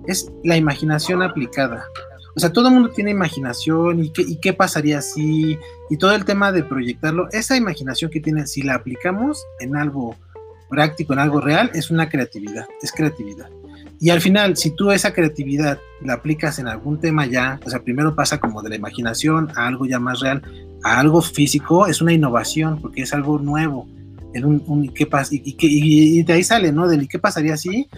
[0.07, 1.85] es la imaginación aplicada?
[2.35, 5.57] O sea, todo el mundo tiene imaginación y qué, y qué pasaría si,
[5.89, 10.15] y todo el tema de proyectarlo, esa imaginación que tienen, si la aplicamos en algo
[10.69, 13.49] práctico, en algo real, es una creatividad, es creatividad.
[13.99, 17.81] Y al final, si tú esa creatividad la aplicas en algún tema ya, o sea,
[17.81, 20.41] primero pasa como de la imaginación a algo ya más real,
[20.83, 23.87] a algo físico, es una innovación, porque es algo nuevo.
[24.33, 25.33] En un, ¿qué pasa?
[25.35, 26.87] Y, y, de ahí sale, ¿no?
[26.87, 27.89] Del ¿qué pasaría si?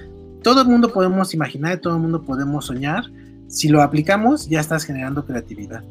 [0.43, 3.03] Todo el mundo podemos imaginar, todo el mundo podemos soñar.
[3.47, 5.83] Si lo aplicamos, ya estás generando creatividad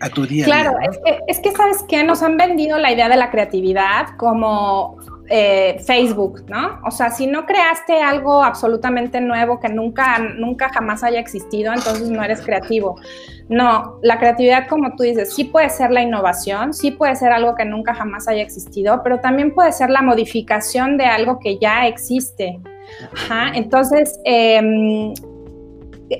[0.00, 0.44] a tu día.
[0.44, 4.16] Claro, es, que, es que sabes que nos han vendido la idea de la creatividad
[4.16, 4.98] como
[5.30, 6.80] eh, Facebook, ¿no?
[6.84, 12.08] O sea, si no creaste algo absolutamente nuevo que nunca, nunca jamás haya existido, entonces
[12.10, 12.96] no eres creativo.
[13.48, 17.54] No, la creatividad, como tú dices, sí puede ser la innovación, sí puede ser algo
[17.54, 21.86] que nunca jamás haya existido, pero también puede ser la modificación de algo que ya
[21.86, 22.60] existe.
[23.14, 25.12] Ajá, entonces, eh,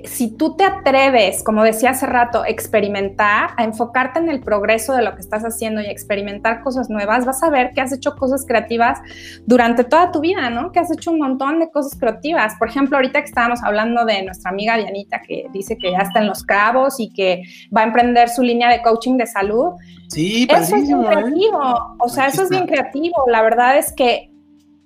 [0.04, 5.02] si tú te atreves, como decía hace rato, experimentar, a enfocarte en el progreso de
[5.02, 8.44] lo que estás haciendo y experimentar cosas nuevas, vas a ver que has hecho cosas
[8.46, 8.98] creativas
[9.46, 10.72] durante toda tu vida, ¿no?
[10.72, 12.54] Que has hecho un montón de cosas creativas.
[12.58, 16.20] Por ejemplo, ahorita que estábamos hablando de nuestra amiga Dianita, que dice que ya está
[16.20, 17.42] en Los Cabos y que
[17.74, 19.72] va a emprender su línea de coaching de salud.
[20.08, 21.06] Sí, eso es bien ¿eh?
[21.06, 21.96] creativo.
[21.98, 23.24] O sea, eso es bien creativo.
[23.28, 24.27] La verdad es que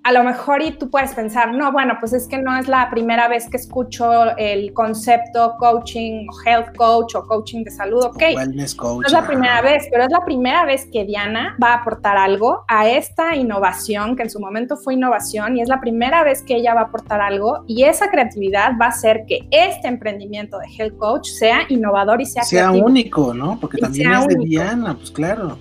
[0.05, 2.91] a lo mejor y tú puedes pensar, no, bueno, pues es que no es la
[2.91, 8.23] primera vez que escucho el concepto coaching o health coach o coaching de salud, ok.
[8.45, 12.17] no es la primera vez, pero es la primera vez que Diana va a aportar
[12.17, 16.43] algo a esta innovación, que en su momento fue innovación, y es la primera vez
[16.43, 20.59] que ella va a aportar algo, y esa creatividad va a hacer que este emprendimiento
[20.59, 23.59] de health coach sea innovador y sea, sea único, ¿no?
[23.61, 25.59] Porque también es de Diana, pues claro.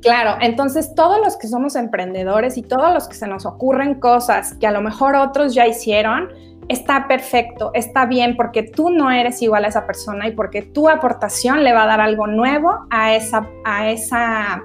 [0.00, 4.54] Claro, entonces todos los que somos emprendedores y todos los que se nos ocurren cosas
[4.54, 6.28] que a lo mejor otros ya hicieron,
[6.68, 10.88] está perfecto, está bien, porque tú no eres igual a esa persona y porque tu
[10.88, 14.62] aportación le va a dar algo nuevo a, esa, a, esa,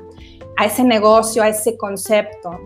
[0.58, 2.60] a ese negocio, a ese concepto.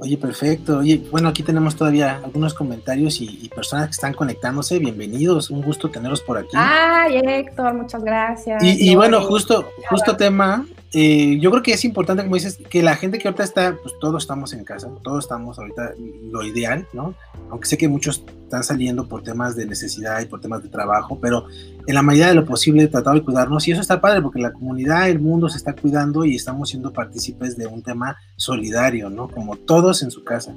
[0.00, 0.78] Oye, perfecto.
[0.78, 4.78] Oye, bueno, aquí tenemos todavía algunos comentarios y, personas que están conectándose.
[4.78, 6.54] Bienvenidos, un gusto tenerlos por aquí.
[6.54, 8.62] Ay, Héctor, muchas gracias.
[8.62, 12.96] Y, bueno, justo, justo tema, eh, yo creo que es importante, como dices, que la
[12.96, 15.92] gente que ahorita está, pues todos estamos en casa, todos estamos ahorita
[16.32, 17.14] lo ideal, ¿no?
[17.48, 21.16] Aunque sé que muchos están saliendo por temas de necesidad y por temas de trabajo,
[21.20, 21.46] pero
[21.86, 24.52] en la medida de lo posible tratar de cuidarnos y eso está padre porque la
[24.52, 29.28] comunidad, el mundo se está cuidando y estamos siendo partícipes de un tema solidario, ¿no?
[29.28, 30.52] Como todos en su casa.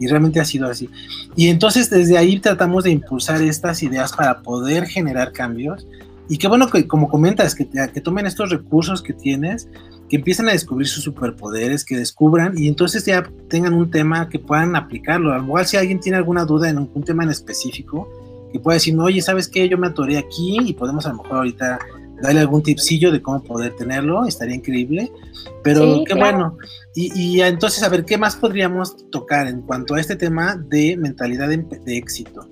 [0.00, 0.88] Y realmente ha sido así.
[1.34, 5.86] Y entonces desde ahí tratamos de impulsar estas ideas para poder generar cambios
[6.28, 9.68] y qué bueno que, como comentas, que, que tomen estos recursos que tienes,
[10.08, 14.38] que empiecen a descubrir sus superpoderes, que descubran y entonces ya tengan un tema que
[14.38, 15.32] puedan aplicarlo.
[15.32, 18.08] Al igual si alguien tiene alguna duda en un, tema en específico,
[18.52, 19.68] que pueda decir, oye, ¿sabes qué?
[19.68, 21.78] Yo me atoré aquí y podemos a lo mejor ahorita
[22.20, 25.12] darle algún tipsillo de cómo poder tenerlo, estaría increíble,
[25.62, 26.58] pero qué bueno.
[26.94, 30.96] Y, y, entonces, a ver, ¿qué más podríamos tocar en cuanto a este tema de
[30.96, 32.48] mentalidad de éxito?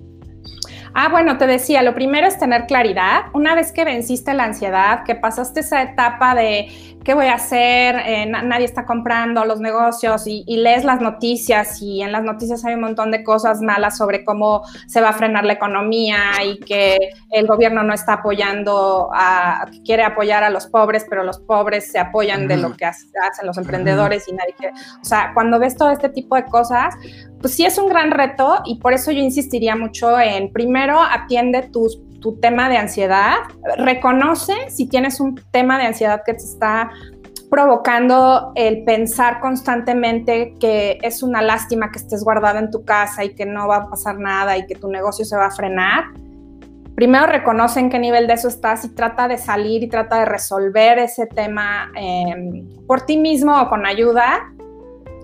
[0.99, 3.25] Ah, bueno, te decía, lo primero es tener claridad.
[3.33, 6.69] Una vez que venciste la ansiedad, que pasaste esa etapa de
[7.07, 12.01] qué voy a hacer, eh, nadie está comprando los negocios y, lees las noticias y
[12.01, 15.45] en las noticias hay un montón de cosas malas sobre cómo se va a frenar
[15.45, 16.97] la economía y que
[17.31, 21.97] el gobierno no está apoyando, a, quiere apoyar a los pobres, pero los pobres se
[21.97, 23.07] apoyan de lo que hacen
[23.45, 24.73] los emprendedores y nadie quiere.
[25.01, 26.93] O sea, cuando ves todo este tipo de cosas,
[27.39, 31.69] pues sí es un gran reto y por eso yo insistiría mucho en, primero, atiende
[31.71, 31.87] tu,
[32.19, 33.35] tu tema de ansiedad,
[33.77, 36.91] reconoce si tienes un tema de ansiedad que te está
[37.49, 43.35] provocando el pensar constantemente que es una lástima que estés guardado en tu casa y
[43.35, 46.05] que no va a pasar nada y que tu negocio se va a frenar.
[46.95, 50.25] Primero reconoce en qué nivel de eso estás y trata de salir y trata de
[50.25, 54.51] resolver ese tema em, por ti mismo o con ayuda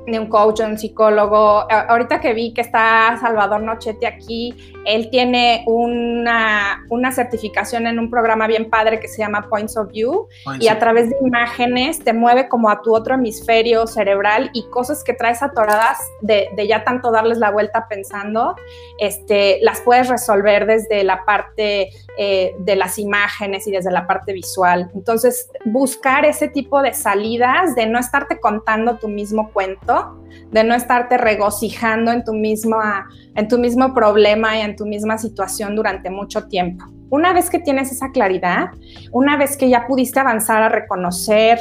[0.06, 1.66] de un coach o un psicólogo.
[1.72, 4.54] Ahorita que vi que está Salvador Nochete aquí,
[4.86, 9.92] él tiene una, una certificación en un programa bien padre que se llama Points of
[9.92, 10.28] View
[10.60, 15.04] y a través de imágenes te mueve como a tu otro hemisferio cerebral y cosas
[15.04, 18.56] que traes atoradas de, de ya tanto darles la vuelta pensando,
[19.00, 24.34] este, las puedes resolver desde la parte eh, de las imágenes y desde la parte
[24.34, 24.91] visual.
[24.93, 30.21] Entonces, buscar ese tipo de salidas, de no estarte contando tu mismo cuento,
[30.52, 35.17] de no estarte regocijando en tu, misma, en tu mismo problema y en tu misma
[35.17, 36.86] situación durante mucho tiempo.
[37.10, 38.69] Una vez que tienes esa claridad,
[39.12, 41.60] una vez que ya pudiste avanzar a reconocer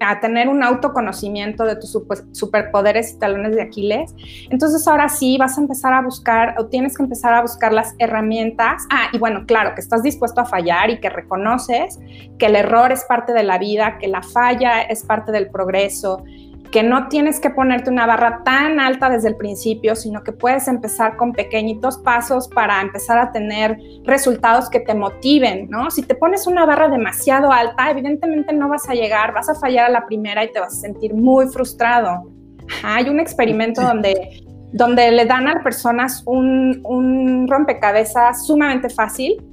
[0.00, 1.96] a tener un autoconocimiento de tus
[2.32, 4.14] superpoderes y talones de Aquiles,
[4.50, 7.94] entonces ahora sí vas a empezar a buscar o tienes que empezar a buscar las
[7.98, 8.86] herramientas.
[8.90, 11.98] Ah, y bueno, claro, que estás dispuesto a fallar y que reconoces
[12.38, 16.24] que el error es parte de la vida, que la falla es parte del progreso
[16.70, 20.68] que no tienes que ponerte una barra tan alta desde el principio, sino que puedes
[20.68, 25.90] empezar con pequeñitos pasos para empezar a tener resultados que te motiven, ¿no?
[25.90, 29.86] Si te pones una barra demasiado alta, evidentemente no vas a llegar, vas a fallar
[29.86, 32.30] a la primera y te vas a sentir muy frustrado.
[32.84, 39.44] Hay un experimento donde, donde le dan a personas un, un rompecabezas sumamente fácil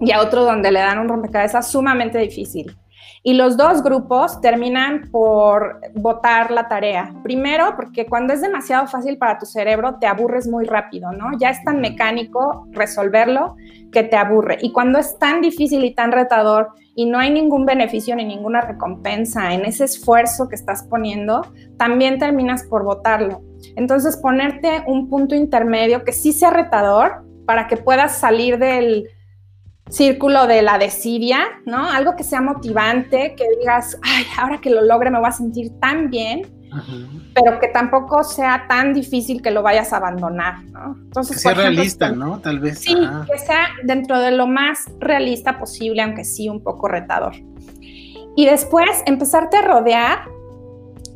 [0.00, 2.74] y a otro donde le dan un rompecabezas sumamente difícil.
[3.22, 7.12] Y los dos grupos terminan por votar la tarea.
[7.22, 11.36] Primero, porque cuando es demasiado fácil para tu cerebro, te aburres muy rápido, ¿no?
[11.38, 13.56] Ya es tan mecánico resolverlo
[13.92, 14.58] que te aburre.
[14.60, 18.60] Y cuando es tan difícil y tan retador y no hay ningún beneficio ni ninguna
[18.60, 23.42] recompensa en ese esfuerzo que estás poniendo, también terminas por votarlo.
[23.76, 29.08] Entonces, ponerte un punto intermedio que sí sea retador para que puedas salir del
[29.88, 31.88] círculo de la desidia, ¿no?
[31.88, 35.70] Algo que sea motivante, que digas, ay, ahora que lo logre me voy a sentir
[35.80, 36.42] tan bien,
[37.34, 40.96] pero que tampoco sea tan difícil que lo vayas a abandonar, ¿no?
[41.04, 42.40] Entonces, que sea realista, ¿no?
[42.40, 42.80] Tal vez.
[42.80, 42.94] Sí,
[43.30, 47.34] que sea dentro de lo más realista posible, aunque sí un poco retador.
[48.36, 50.18] Y después empezarte a rodear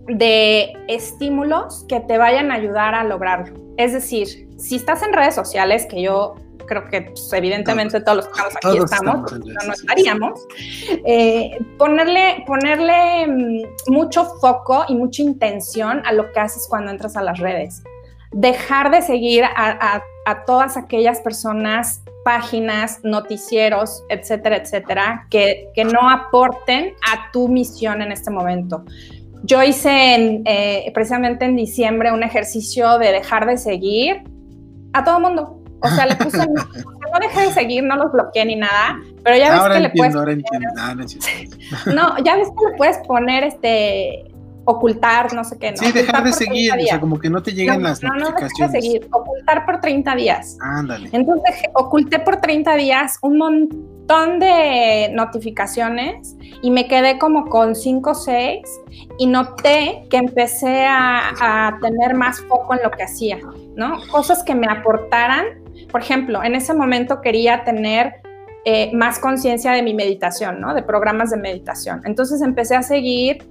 [0.08, 3.54] de estímulos que te vayan a ayudar a lograrlo.
[3.76, 6.34] Es decir, si estás en redes sociales, que yo
[6.72, 10.46] creo que pues, evidentemente todos, los que estamos aquí estamos, no, estaríamos,
[11.04, 17.16] eh, ponerle, ponerle mm, mucho foco y mucha intención a lo que haces cuando entras
[17.16, 17.82] a las redes.
[18.30, 20.02] Dejar de seguir a,
[20.46, 28.12] todas aquellas personas, páginas, noticieros, etcétera, etcétera, que, que no aporten a tu misión en
[28.12, 28.84] este momento.
[29.42, 34.22] Yo hice eh, precisamente en diciembre un ejercicio de dejar de seguir
[34.92, 38.56] a todo mundo O sea, le puse, no dejé de seguir, no los bloqueé ni
[38.56, 40.14] nada, pero ya ves que le puedes.
[40.14, 40.68] Ahora entiendo.
[40.78, 40.94] Ah,
[41.94, 44.32] no, ya ves que le puedes poner este
[44.64, 45.72] ocultar, no sé qué.
[45.72, 45.76] ¿no?
[45.76, 48.58] Sí, dejar de seguir, o sea, como que no te lleguen las no, notificaciones.
[48.58, 50.56] No, no, de seguir, ocultar por 30 días.
[50.60, 51.08] Ándale.
[51.12, 58.10] Entonces, oculté por 30 días un montón de notificaciones y me quedé como con 5
[58.10, 58.60] o 6
[59.18, 63.38] y noté que empecé a, a tener más foco en lo que hacía,
[63.74, 63.98] ¿no?
[64.10, 65.61] Cosas que me aportaran.
[65.92, 68.14] Por ejemplo, en ese momento quería tener
[68.64, 70.74] eh, más conciencia de mi meditación, ¿no?
[70.74, 72.00] De programas de meditación.
[72.04, 73.46] Entonces empecé a seguir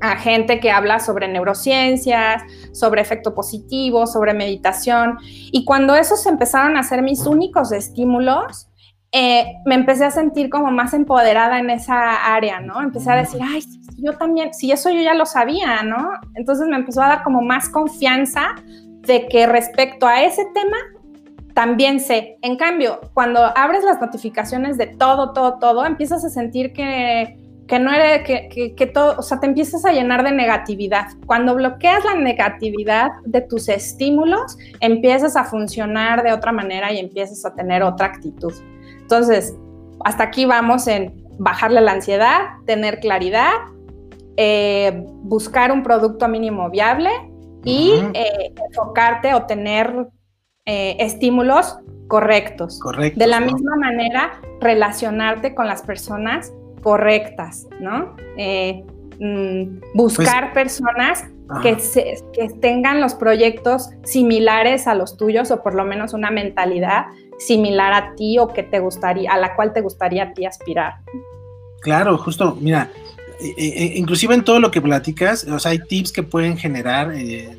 [0.00, 2.42] a gente que habla sobre neurociencias,
[2.72, 5.18] sobre efecto positivo, sobre meditación.
[5.22, 8.68] Y cuando esos empezaron a ser mis únicos estímulos,
[9.12, 12.82] eh, me empecé a sentir como más empoderada en esa área, ¿no?
[12.82, 13.62] Empecé a decir, ay,
[13.96, 16.10] yo también, si eso yo ya lo sabía, ¿no?
[16.34, 18.56] Entonces me empezó a dar como más confianza
[19.06, 20.76] de que respecto a ese tema,
[21.54, 22.36] también sé.
[22.42, 27.78] En cambio, cuando abres las notificaciones de todo, todo, todo, empiezas a sentir que que
[27.78, 31.06] no eres, que, que, todo, o sea, te empiezas a llenar de negatividad.
[31.26, 37.44] Cuando bloqueas la negatividad de tus estímulos, empiezas a funcionar de otra manera y empiezas
[37.44, 38.52] a tener otra actitud.
[39.00, 39.54] Entonces,
[40.04, 43.52] hasta aquí vamos en bajarle la ansiedad, tener claridad,
[44.36, 47.10] eh, buscar un producto mínimo viable
[47.64, 50.08] y eh, enfocarte o tener
[50.66, 51.76] eh, estímulos
[52.08, 52.78] correctos.
[52.80, 53.18] Correcto.
[53.18, 56.52] De la misma manera, relacionarte con las personas
[56.82, 58.14] correctas, ¿no?
[58.36, 58.84] Eh,
[59.18, 61.24] mm, buscar pues, personas
[61.62, 61.76] que,
[62.32, 67.06] que tengan los proyectos similares a los tuyos o por lo menos una mentalidad
[67.38, 70.94] similar a ti o que te gustaría, a la cual te gustaría a ti aspirar.
[71.80, 72.90] Claro, justo, mira,
[73.44, 77.12] eh, eh, inclusive en todo lo que platicas, o sea, hay tips que pueden generar,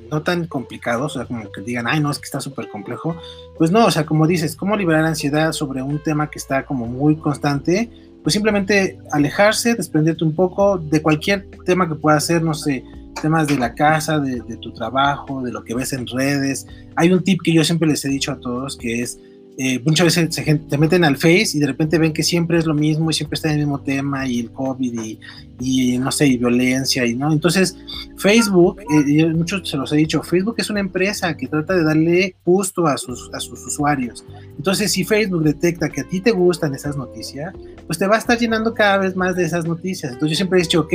[0.09, 3.15] no tan complicados, o sea, como que digan, ay, no, es que está súper complejo.
[3.57, 6.87] Pues no, o sea, como dices, cómo liberar ansiedad sobre un tema que está como
[6.87, 7.89] muy constante,
[8.23, 12.83] pues simplemente alejarse, desprenderte un poco de cualquier tema que pueda ser, no sé,
[13.21, 16.65] temas de la casa, de, tu trabajo, de lo que ves en redes.
[16.95, 19.19] Hay un tip que yo siempre les he dicho a todos que es
[19.57, 22.65] eh, muchas veces se, te meten al Face y de repente ven que siempre es
[22.65, 25.19] lo mismo y siempre está en el mismo tema y el COVID y,
[25.59, 27.31] y no sé, y violencia y no.
[27.31, 27.77] Entonces,
[28.17, 32.35] Facebook, eh, muchos se los he dicho, Facebook es una empresa que trata de darle
[32.43, 34.25] gusto a sus, a sus usuarios.
[34.57, 37.53] Entonces, si Facebook detecta que a ti te gustan esas noticias,
[37.85, 40.11] pues te va a estar llenando cada vez más de esas noticias.
[40.11, 40.93] Entonces, yo siempre he dicho, ok,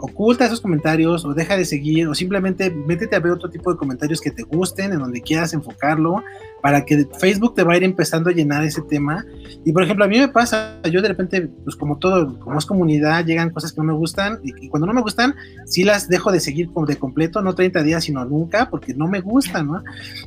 [0.00, 3.78] oculta esos comentarios o deja de seguir o simplemente métete a ver otro tipo de
[3.78, 6.22] comentarios que te gusten, en donde quieras enfocarlo,
[6.62, 9.24] para que Facebook te va a ir empezando a llenar ese tema.
[9.64, 12.66] Y por ejemplo, a mí me pasa, yo de repente, pues como todo, como es
[12.66, 15.34] comunidad, llegan cosas que no me gustan y, cuando no me gustan,
[15.66, 19.20] sí las dejo de seguir de completo, no 30 días, sino nunca, porque no me
[19.20, 19.82] gustan, ¿no?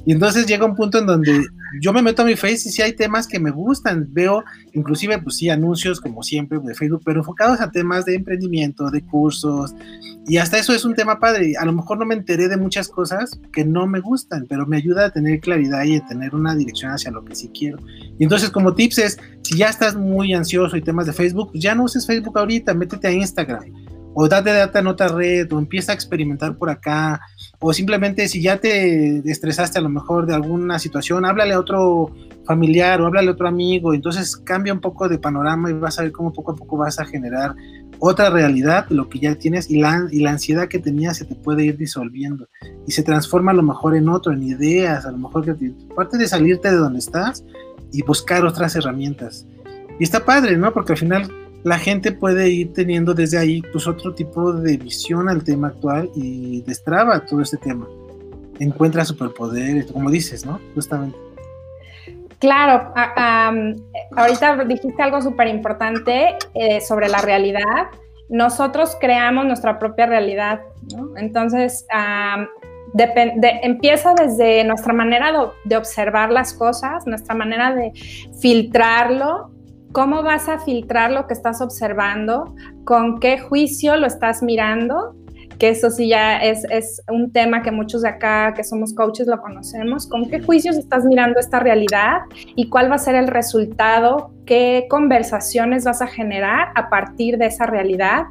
[0.06, 1.44] Y entonces llega un punto en donde
[1.82, 4.44] yo me meto a mi Face y sí hay temas que me gustan, veo
[4.74, 9.02] inclusive, pues sí, anuncios como siempre de Facebook, pero enfocados a temas de emprendimiento, de
[9.02, 9.63] cursos,
[10.26, 11.54] y hasta eso es un tema padre.
[11.60, 14.78] A lo mejor no me enteré de muchas cosas que no me gustan, pero me
[14.78, 17.78] ayuda a tener claridad y a tener una dirección hacia lo que sí quiero.
[18.18, 21.76] Y entonces como tips es, si ya estás muy ansioso y temas de Facebook, ya
[21.76, 23.64] no uses Facebook ahorita, métete a Instagram
[24.14, 27.22] o date de en otra red, o empieza a experimentar por acá,
[27.60, 32.12] o simplemente si ya te estresaste a lo mejor de alguna situación, háblale a otro
[32.46, 36.04] familiar o háblale a otro amigo, entonces cambia un poco de panorama y vas a
[36.04, 37.56] ver cómo poco a poco vas a generar
[38.06, 41.36] otra realidad, lo que ya tienes, y la, y la ansiedad que tenías se te
[41.36, 42.50] puede ir disolviendo
[42.86, 45.74] y se transforma a lo mejor en otro, en ideas, a lo mejor que te,
[45.90, 47.46] aparte de salirte de donde estás
[47.94, 49.48] y buscar otras herramientas.
[50.02, 50.74] Y está padre, ¿no?
[50.74, 51.32] Porque al final
[51.64, 56.12] la gente puede ir teniendo desde ahí pues otro tipo de visión al tema actual
[56.14, 57.88] y destraba todo este tema.
[58.60, 60.60] Encuentra superpoderes, como dices, ¿no?
[60.76, 61.23] Justamente.
[62.44, 62.92] Claro,
[64.18, 67.88] ahorita dijiste algo súper importante eh, sobre la realidad.
[68.28, 70.60] Nosotros creamos nuestra propia realidad,
[70.94, 71.16] ¿no?
[71.16, 71.88] Entonces,
[73.62, 75.32] empieza desde nuestra manera
[75.64, 77.94] de, observar las cosas, nuestra manera de
[78.42, 79.50] filtrarlo.
[79.94, 82.54] ¿Cómo vas a filtrar lo que estás observando?
[82.84, 85.16] ¿Con qué juicio lo estás mirando?
[85.58, 89.42] Que eso sí ya es, un tema que muchos de acá que somos coaches lo
[89.42, 90.08] conocemos.
[90.08, 92.22] ¿Con qué juicios estás mirando esta realidad
[92.56, 94.32] y cuál va a ser el resultado?
[94.46, 98.26] ¿Qué conversaciones vas a generar a partir de esa realidad?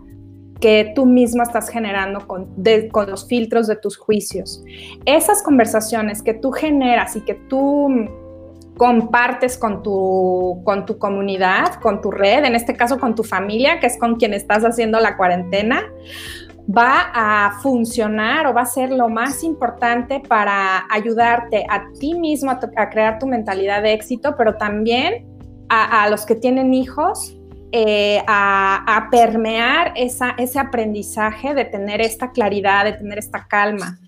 [0.60, 2.46] que tú mismo estás generando con,
[2.92, 4.62] con los filtros de tus juicios.
[5.04, 7.88] Esas conversaciones que tú generas y que tú
[8.76, 13.80] compartes con tu, con tu comunidad, con tu red, en este caso con tu familia,
[13.80, 15.82] que es con quien estás haciendo la cuarentena,
[16.76, 22.50] va a funcionar o va a ser lo más importante para ayudarte a ti mismo
[22.50, 25.26] a, crear tu mentalidad de éxito, pero también
[25.68, 27.34] a, los que tienen hijos
[27.72, 33.98] eh, a, permear ese aprendizaje de tener esta claridad, de tener esta calma.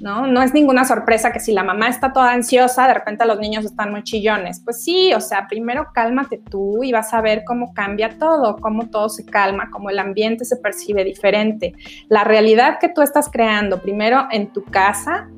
[0.00, 0.26] ¿No?
[0.26, 3.64] No es ninguna sorpresa que si la mamá está toda ansiosa, de repente los niños
[3.64, 4.60] están muy chillones.
[4.64, 8.88] Pues sí, o sea, primero cálmate tú y vas a ver cómo cambia todo, cómo
[8.88, 11.74] todo se calma, cómo el ambiente se percibe diferente.
[12.08, 15.28] La realidad que tú estás creando primero en tu casa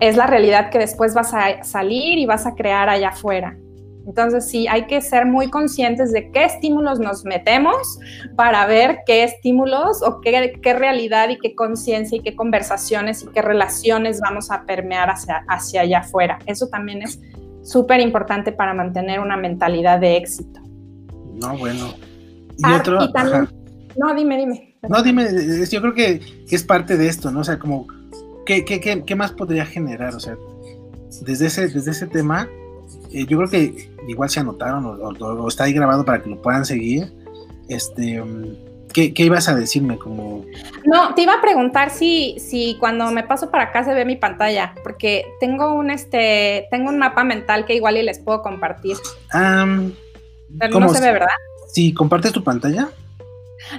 [0.00, 3.56] es la realidad que después vas a salir y vas a crear allá afuera.
[4.10, 8.00] Entonces sí, hay que ser muy conscientes de qué estímulos nos metemos
[8.34, 13.40] para ver qué estímulos o qué, realidad y qué conciencia y qué conversaciones y qué
[13.40, 16.40] relaciones vamos a permear hacia, hacia allá afuera.
[16.46, 17.20] Eso también es
[17.62, 20.58] súper importante para mantener una mentalidad de éxito.
[21.40, 21.94] No, bueno.
[22.58, 22.98] Y ah, otro...
[23.96, 24.76] no, dime, dime.
[24.88, 25.28] No, dime,
[25.70, 27.40] yo creo que, es parte de esto, ¿no?
[27.40, 27.86] O sea, como,
[28.44, 30.16] ¿qué, qué, qué, qué más podría generar?
[30.16, 30.36] O sea,
[31.22, 32.48] desde ese, desde ese tema,
[33.12, 36.64] eh, yo creo que igual se anotaron o, está ahí grabado para que lo puedan
[36.64, 37.12] seguir.
[37.68, 38.22] Este,
[38.92, 39.98] ¿qué, ibas a decirme?
[39.98, 40.44] Como...
[40.84, 44.16] No, te iba a preguntar si, si cuando me paso para acá se ve mi
[44.16, 48.96] pantalla, porque tengo un, este, tengo un mapa mental que igual y les puedo compartir.
[49.32, 51.28] Pero no se ve, ¿verdad?
[51.72, 52.90] Sí, ¿compartes tu pantalla?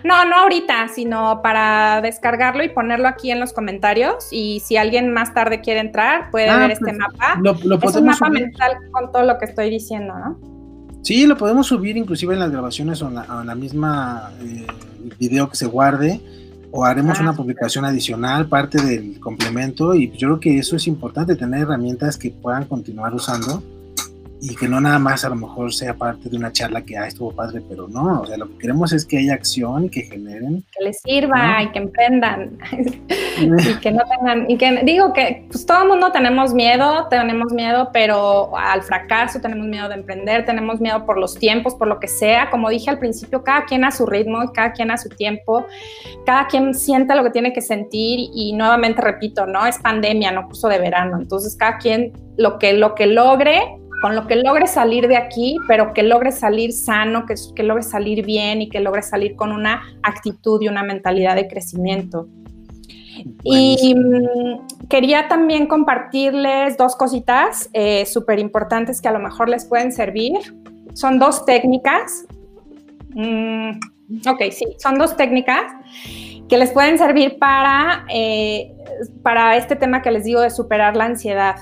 [0.04, 4.28] No, no ahorita, sino para descargarlo y ponerlo aquí en los comentarios.
[4.32, 7.40] Y si alguien más tarde quiere entrar, puede ah, ver este pues, mapa.
[7.42, 10.40] Lo, es un mapa mental con todo lo que estoy diciendo, ¿no?
[11.04, 14.68] Sí, lo podemos subir inclusive en las grabaciones o en la, misma eh,
[15.20, 16.22] video que se guarde.
[16.74, 19.94] O haremos ah, una publicación adicional, parte del complemento.
[19.94, 23.62] Y yo creo que eso es importante, tener herramientas que puedan continuar usando
[24.42, 27.06] y que no nada más a lo mejor sea parte de una charla que ah,
[27.06, 30.02] estuvo padre, pero no, o sea, lo que queremos es que haya acción y que
[30.02, 30.66] generen.
[30.76, 32.58] Que les sirva y que emprendan.
[33.42, 37.54] Y que no tengan, y que digo que pues todo el mundo tenemos miedo, tenemos
[37.54, 42.00] miedo, pero al fracaso, tenemos miedo de emprender, tenemos miedo por los tiempos, por lo
[42.00, 45.10] que sea, como dije al principio, cada quien a su ritmo, cada quien a su
[45.10, 45.66] tiempo,
[46.26, 50.48] cada quien sienta lo que tiene que sentir y nuevamente repito, no es pandemia, no
[50.48, 54.68] curso de verano, entonces cada quien lo que, lo que logre con lo que logre
[54.68, 58.80] salir de aquí, pero que logre salir sano, que, que logre salir bien y que
[58.80, 62.28] logre salir con una actitud y una mentalidad de crecimiento.
[63.44, 69.66] Y mm, quería también compartirles dos cositas eh, súper importantes que a lo mejor les
[69.66, 70.34] pueden servir.
[70.94, 72.26] Son dos técnicas.
[73.10, 73.72] Mm,
[74.28, 75.62] ok, sí, son dos técnicas
[76.50, 78.74] que les pueden servir para, eh,
[79.24, 81.56] para este tema que les digo de superar la ansiedad.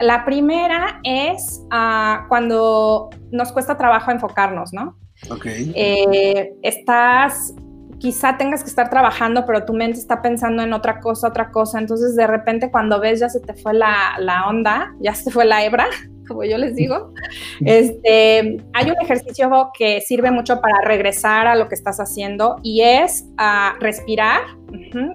[0.00, 4.96] La primera es ah, cuando nos cuesta trabajo enfocarnos, ¿no?
[5.30, 5.46] Ok.
[5.46, 7.54] Eh, estás,
[7.98, 11.78] quizá tengas que estar trabajando, pero tu mente está pensando en otra cosa, otra cosa.
[11.78, 15.64] Entonces, de repente, cuando ves, ya se te fue la, onda, ya se fue la
[15.64, 15.86] hebra,
[16.28, 17.12] como yo les digo.
[17.64, 22.82] Este, hay un ejercicio que sirve mucho para regresar a lo que estás haciendo y
[22.82, 24.40] es ah, respirar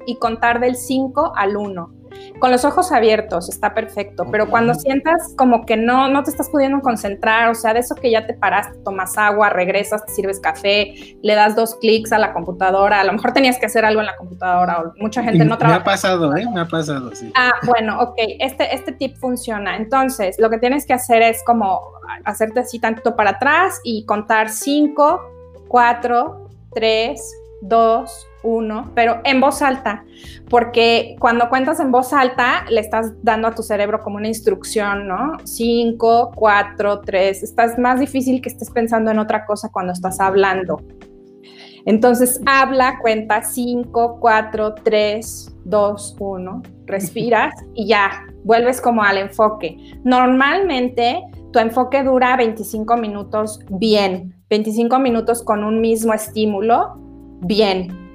[0.08, 1.99] y contar del 5 al 1
[2.40, 6.50] con los ojos abiertos, está perfecto, pero cuando sientas como que no, no te estás
[6.50, 10.40] pudiendo concentrar, o sea, de eso que ya te paraste, tomas agua, regresas, te sirves
[10.40, 14.00] café, le das dos clics a la computadora, a lo mejor tenías que hacer algo
[14.00, 15.80] en la computadora, o mucha gente no trabaja.
[15.80, 16.48] Me ha pasado, ¿eh?
[16.54, 17.32] Me ha pasado, sí.
[17.36, 19.76] Ah, bueno, ok, este, este tip funciona.
[19.76, 21.82] Entonces, lo que tienes que hacer es como
[22.26, 25.22] hacerte así tanto para atrás y contar cinco,
[25.68, 27.22] cuatro, tres,
[27.62, 30.06] dos, uno, pero en voz alta,
[30.50, 35.08] porque cuando cuentas en voz alta le estás dando a tu cerebro como una instrucción,
[35.08, 35.38] ¿no?
[35.44, 40.82] Cinco, cuatro, tres, estás más difícil que estés pensando en otra cosa cuando estás hablando.
[41.86, 49.78] Entonces habla, cuenta cinco, cuatro, tres, dos, uno, respiras y ya, vuelves como al enfoque.
[50.04, 51.22] Normalmente
[51.52, 56.96] tu enfoque dura 25 minutos bien, 25 minutos con un mismo estímulo
[57.42, 58.09] bien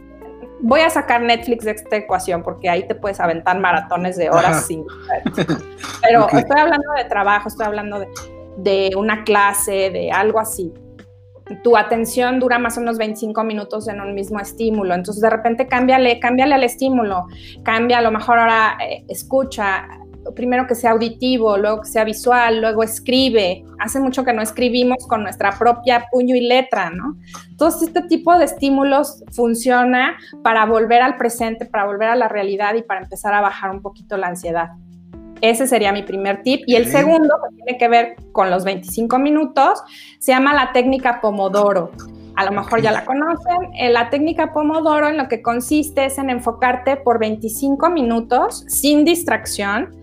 [0.65, 4.67] voy a sacar Netflix de esta ecuación porque ahí te puedes aventar maratones de horas
[4.67, 4.85] sin...
[6.03, 8.03] Pero estoy hablando de trabajo, estoy hablando
[8.57, 10.73] de, una clase, de algo así.
[11.63, 15.67] Tu atención dura más o menos 25 minutos en un mismo estímulo, entonces de repente
[15.67, 17.27] cámbiale, cámbiale al estímulo,
[17.63, 19.87] cambia a lo mejor ahora eh, escucha,
[20.35, 23.65] primero que sea auditivo, luego que sea visual, luego escribe.
[23.79, 27.17] Hace mucho que no escribimos con nuestra propia puño y letra, ¿no?
[27.51, 32.75] Entonces, este tipo de estímulos funciona para volver al presente, para volver a la realidad
[32.75, 34.71] y para empezar a bajar un poquito la ansiedad.
[35.41, 36.63] Ese sería mi primer tip.
[36.67, 39.83] Y el segundo, que tiene que ver con los 25 minutos,
[40.19, 41.91] se llama la técnica Pomodoro.
[42.37, 43.75] a lo mejor ya la conocen.
[43.79, 49.05] Eh, la técnica Pomodoro en lo que consiste es en enfocarte por 25 minutos sin
[49.05, 49.95] distracción.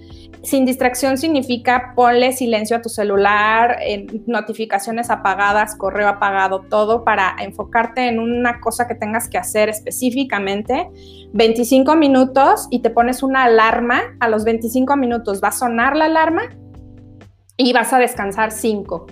[0.44, 3.78] Sin distracción significa ponle silencio a tu celular,
[4.26, 10.90] notificaciones apagadas, correo apagado, todo para enfocarte en una cosa que tengas que hacer específicamente.
[11.34, 14.02] 25 minutos y te pones una alarma.
[14.20, 16.44] A los 25 minutos va a sonar la alarma
[17.56, 19.06] y vas a descansar 5.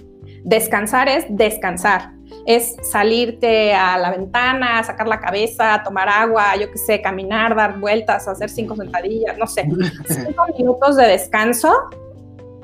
[0.43, 6.77] Descansar es descansar es salirte a la ventana, sacar la cabeza, tomar agua, yo qué
[6.77, 9.67] sé, caminar, dar vueltas, hacer cinco sentadillas, no sé,
[10.07, 11.71] cinco minutos de descanso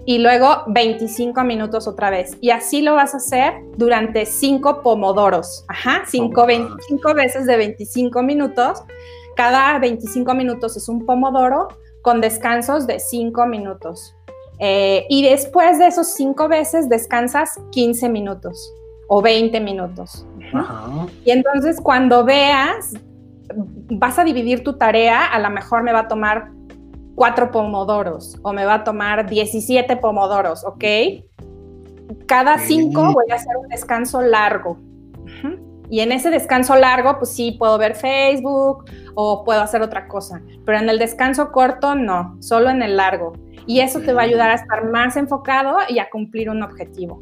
[0.06, 2.38] y luego 25 minutos otra vez.
[2.40, 5.66] Y así lo vas a hacer durante cinco pomodoros.
[5.68, 8.84] Ajá, cinco, 25 veces de 25 minutos.
[9.36, 11.68] Cada 25 minutos es un pomodoro
[12.04, 14.16] con descansos de 5 minutos.
[14.60, 18.74] Eh, y después de esos cinco veces descansas 15 minutos
[19.08, 20.26] o 20 minutos.
[21.24, 22.94] Y entonces cuando veas,
[23.90, 26.52] vas a dividir tu tarea, a lo mejor me va a tomar
[27.16, 30.84] cuatro pomodoros o me va a tomar 17 pomodoros, ¿ok?
[32.28, 34.78] Cada cinco voy a hacer un descanso largo.
[35.90, 40.42] Y en ese descanso largo, pues sí, puedo ver Facebook o puedo hacer otra cosa.
[40.66, 43.34] Pero en el descanso corto, no, solo en el largo.
[43.68, 47.20] Y eso te va a ayudar a estar más enfocado y a cumplir un objetivo.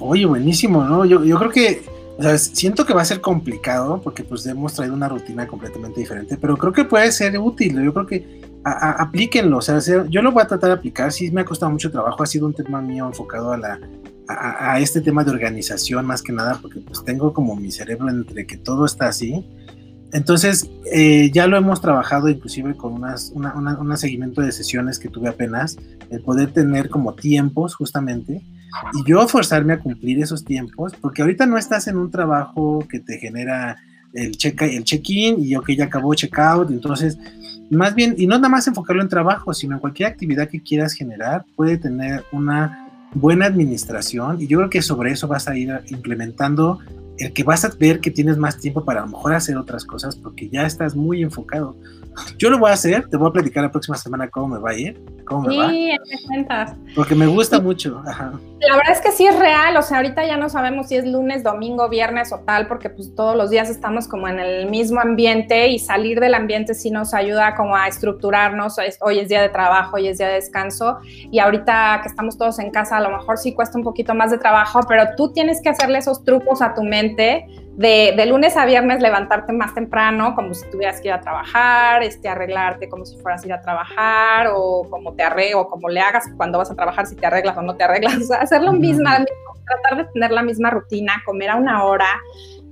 [0.00, 1.04] Oye, buenísimo, ¿no?
[1.04, 1.82] Yo, yo creo que,
[2.18, 6.00] o sea, siento que va a ser complicado porque pues hemos traído una rutina completamente
[6.00, 7.82] diferente, pero creo que puede ser útil.
[7.82, 11.12] Yo creo que aplíquenlo, o sea, yo lo voy a tratar de aplicar.
[11.12, 13.80] Sí, me ha costado mucho trabajo, ha sido un tema mío enfocado a la
[14.28, 18.46] a, este tema de organización más que nada, porque pues tengo como mi cerebro entre
[18.46, 19.44] que todo está así.
[20.12, 25.08] Entonces, eh, ya lo hemos trabajado inclusive con unas, una, un seguimiento de sesiones que
[25.08, 25.76] tuve apenas,
[26.10, 28.42] el poder tener como tiempos justamente
[28.94, 33.00] y yo forzarme a cumplir esos tiempos, porque ahorita no estás en un trabajo que
[33.00, 33.76] te genera
[34.14, 37.18] el check el check-in y ok, ya acabó check-out, entonces
[37.70, 40.94] más bien, y no nada más enfocarlo en trabajo, sino en cualquier actividad que quieras
[40.94, 45.70] generar, puede tener una buena administración y yo creo que sobre eso vas a ir
[45.88, 46.78] implementando
[47.18, 49.84] el que vas a ver que tienes más tiempo para a lo mejor hacer otras
[49.84, 51.76] cosas porque ya estás muy enfocado.
[52.36, 54.70] Yo lo voy a hacer, te voy a platicar la próxima semana cómo me va
[54.70, 55.68] a ir, cómo me sí, va.
[55.68, 56.72] me cuentas.
[56.94, 58.02] Porque me gusta mucho.
[58.04, 61.06] La verdad es que sí es real, o sea, ahorita ya no sabemos si es
[61.06, 65.00] lunes, domingo, viernes o tal, porque pues todos los días estamos como en el mismo
[65.00, 68.76] ambiente y salir del ambiente sí nos ayuda como a estructurarnos.
[69.00, 72.58] Hoy es día de trabajo, hoy es día de descanso y ahorita que estamos todos
[72.58, 75.60] en casa a lo mejor sí cuesta un poquito más de trabajo, pero tú tienes
[75.62, 77.46] que hacerle esos trucos a tu mente
[77.78, 82.28] de, lunes a viernes levantarte más temprano, como si tuvieras que ir a trabajar, este,
[82.28, 86.24] arreglarte como si fueras a ir a trabajar, o como te arreglo, como le hagas
[86.36, 89.08] cuando vas a trabajar, si te arreglas o no te arreglas, hacer lo mismo,
[89.64, 92.20] tratar de tener la misma rutina, comer a una hora,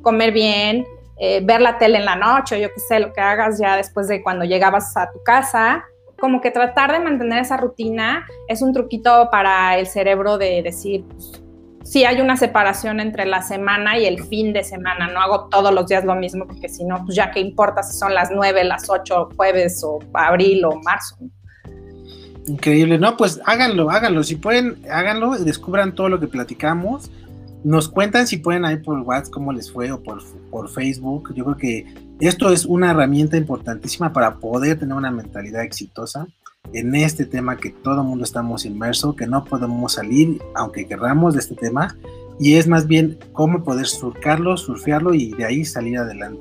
[0.03, 0.85] comer bien,
[1.19, 4.09] eh, ver la tele en la noche, yo qué sé, lo que hagas ya después
[4.09, 5.85] de cuando llegabas a tu casa,
[6.19, 11.05] como que tratar de mantener esa rutina es un truquito para el cerebro de decir,
[11.05, 11.46] pues,
[11.87, 15.09] sí hay una separación entre la semana y el fin de semana.
[15.09, 17.97] No hago todos los días lo mismo porque si no, pues ya qué importa si
[17.97, 21.17] son las 9, las 8, jueves o abril o marzo.
[22.47, 24.23] Increíble, no, pues háganlo, háganlo.
[24.23, 27.11] Si pueden, háganlo, descubran todo lo que platicamos.
[27.65, 31.35] Nos cuentan si pueden ahí por WhatsApp cómo les fue o por, por Facebook.
[31.35, 31.87] Yo creo que
[32.21, 36.27] esto es una herramienta importantísima para poder tener una mentalidad exitosa
[36.73, 41.35] en este tema que todo el mundo estamos inmerso, que no podemos salir, aunque querramos,
[41.35, 41.97] de este tema,
[42.39, 46.41] y es más bien cómo poder surcarlo, surfearlo y de ahí salir adelante.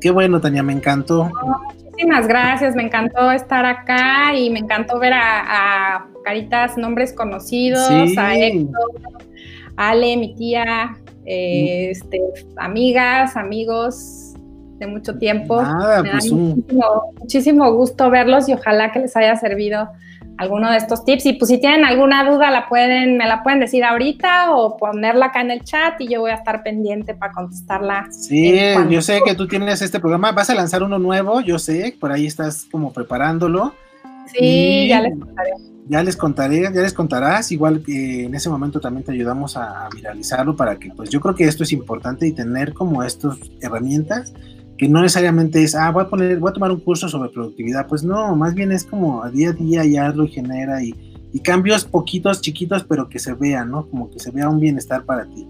[0.00, 1.30] Qué bueno, Tania, me encantó.
[1.84, 8.34] muchísimas gracias, me encantó estar acá y me encantó ver a, caritas, nombres conocidos, a
[8.34, 8.90] Héctor,
[9.76, 12.20] Ale, mi tía, eh, este,
[12.56, 14.31] amigas, amigos,
[14.86, 15.62] mucho tiempo.
[15.62, 19.88] Me pues muchísimo, gusto verlos y ojalá que les haya servido
[20.38, 21.26] alguno de estos tips.
[21.26, 25.26] Y pues si tienen alguna duda, la pueden, me la pueden decir ahorita o ponerla
[25.26, 28.08] acá en el chat y yo voy a estar pendiente para contestarla.
[28.10, 28.54] Sí,
[28.90, 32.12] yo sé que tú tienes este programa, vas a lanzar uno nuevo, yo sé, por
[32.12, 33.74] ahí estás como preparándolo.
[34.26, 35.50] Sí, ya les contaré.
[35.88, 39.86] Ya les contaré, ya les contarás, igual que en ese momento también te ayudamos a,
[39.86, 43.36] a viralizarlo para que pues yo creo que esto es importante y tener como estas
[43.60, 44.32] herramientas
[44.82, 47.86] que no necesariamente es, ah, voy a poner, voy a tomar un curso sobre productividad,
[47.86, 50.92] pues no, más bien es como a día a día ya lo genera y,
[51.44, 53.88] cambios poquitos, chiquitos, pero que se vean, ¿no?
[53.88, 55.46] Como que se vea un bienestar para ti.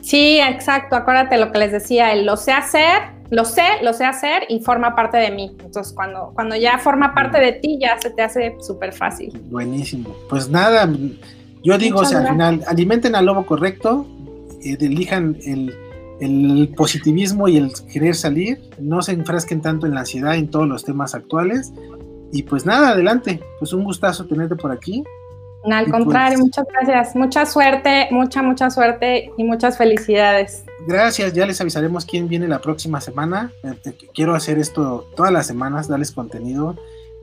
[0.00, 4.06] Sí, exacto, acuérdate lo que les decía, el lo sé hacer, lo sé, lo sé
[4.06, 5.54] hacer y forma parte de mí.
[5.62, 9.38] Entonces, cuando, cuando ya forma parte de ti, ya se te hace súper fácil.
[9.50, 10.16] Buenísimo.
[10.30, 10.90] Pues nada,
[11.62, 14.06] yo digo, o sea, al final, alimenten al lobo correcto,
[14.64, 15.74] eh, elijan el
[16.22, 20.68] el positivismo y el querer salir, no se enfrasquen tanto en la ansiedad en todos
[20.68, 21.72] los temas actuales.
[22.32, 25.02] Y pues nada, adelante, pues un gustazo tenerte por aquí.
[25.64, 27.16] Al contrario, pues muchas gracias.
[27.16, 30.64] Mucha suerte, mucha, mucha suerte y muchas felicidades.
[30.86, 33.52] Gracias, ya les avisaremos quién viene la próxima semana.
[33.64, 36.76] Eh, quiero hacer esto todas las semanas, darles contenido,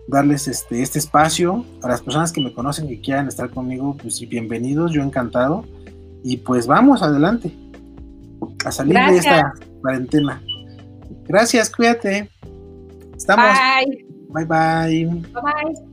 [0.07, 1.65] darles este, este espacio.
[1.81, 5.63] A las personas que me conocen que quieran estar conmigo, pues bienvenidos, yo encantado.
[6.21, 7.53] Y pues vamos, adelante.
[8.65, 10.41] A salir de esta cuarentena.
[11.27, 12.29] Gracias, cuídate.
[13.15, 13.45] Estamos.
[13.45, 14.05] Bye.
[14.29, 15.05] Bye bye.
[15.05, 15.88] Bye bye.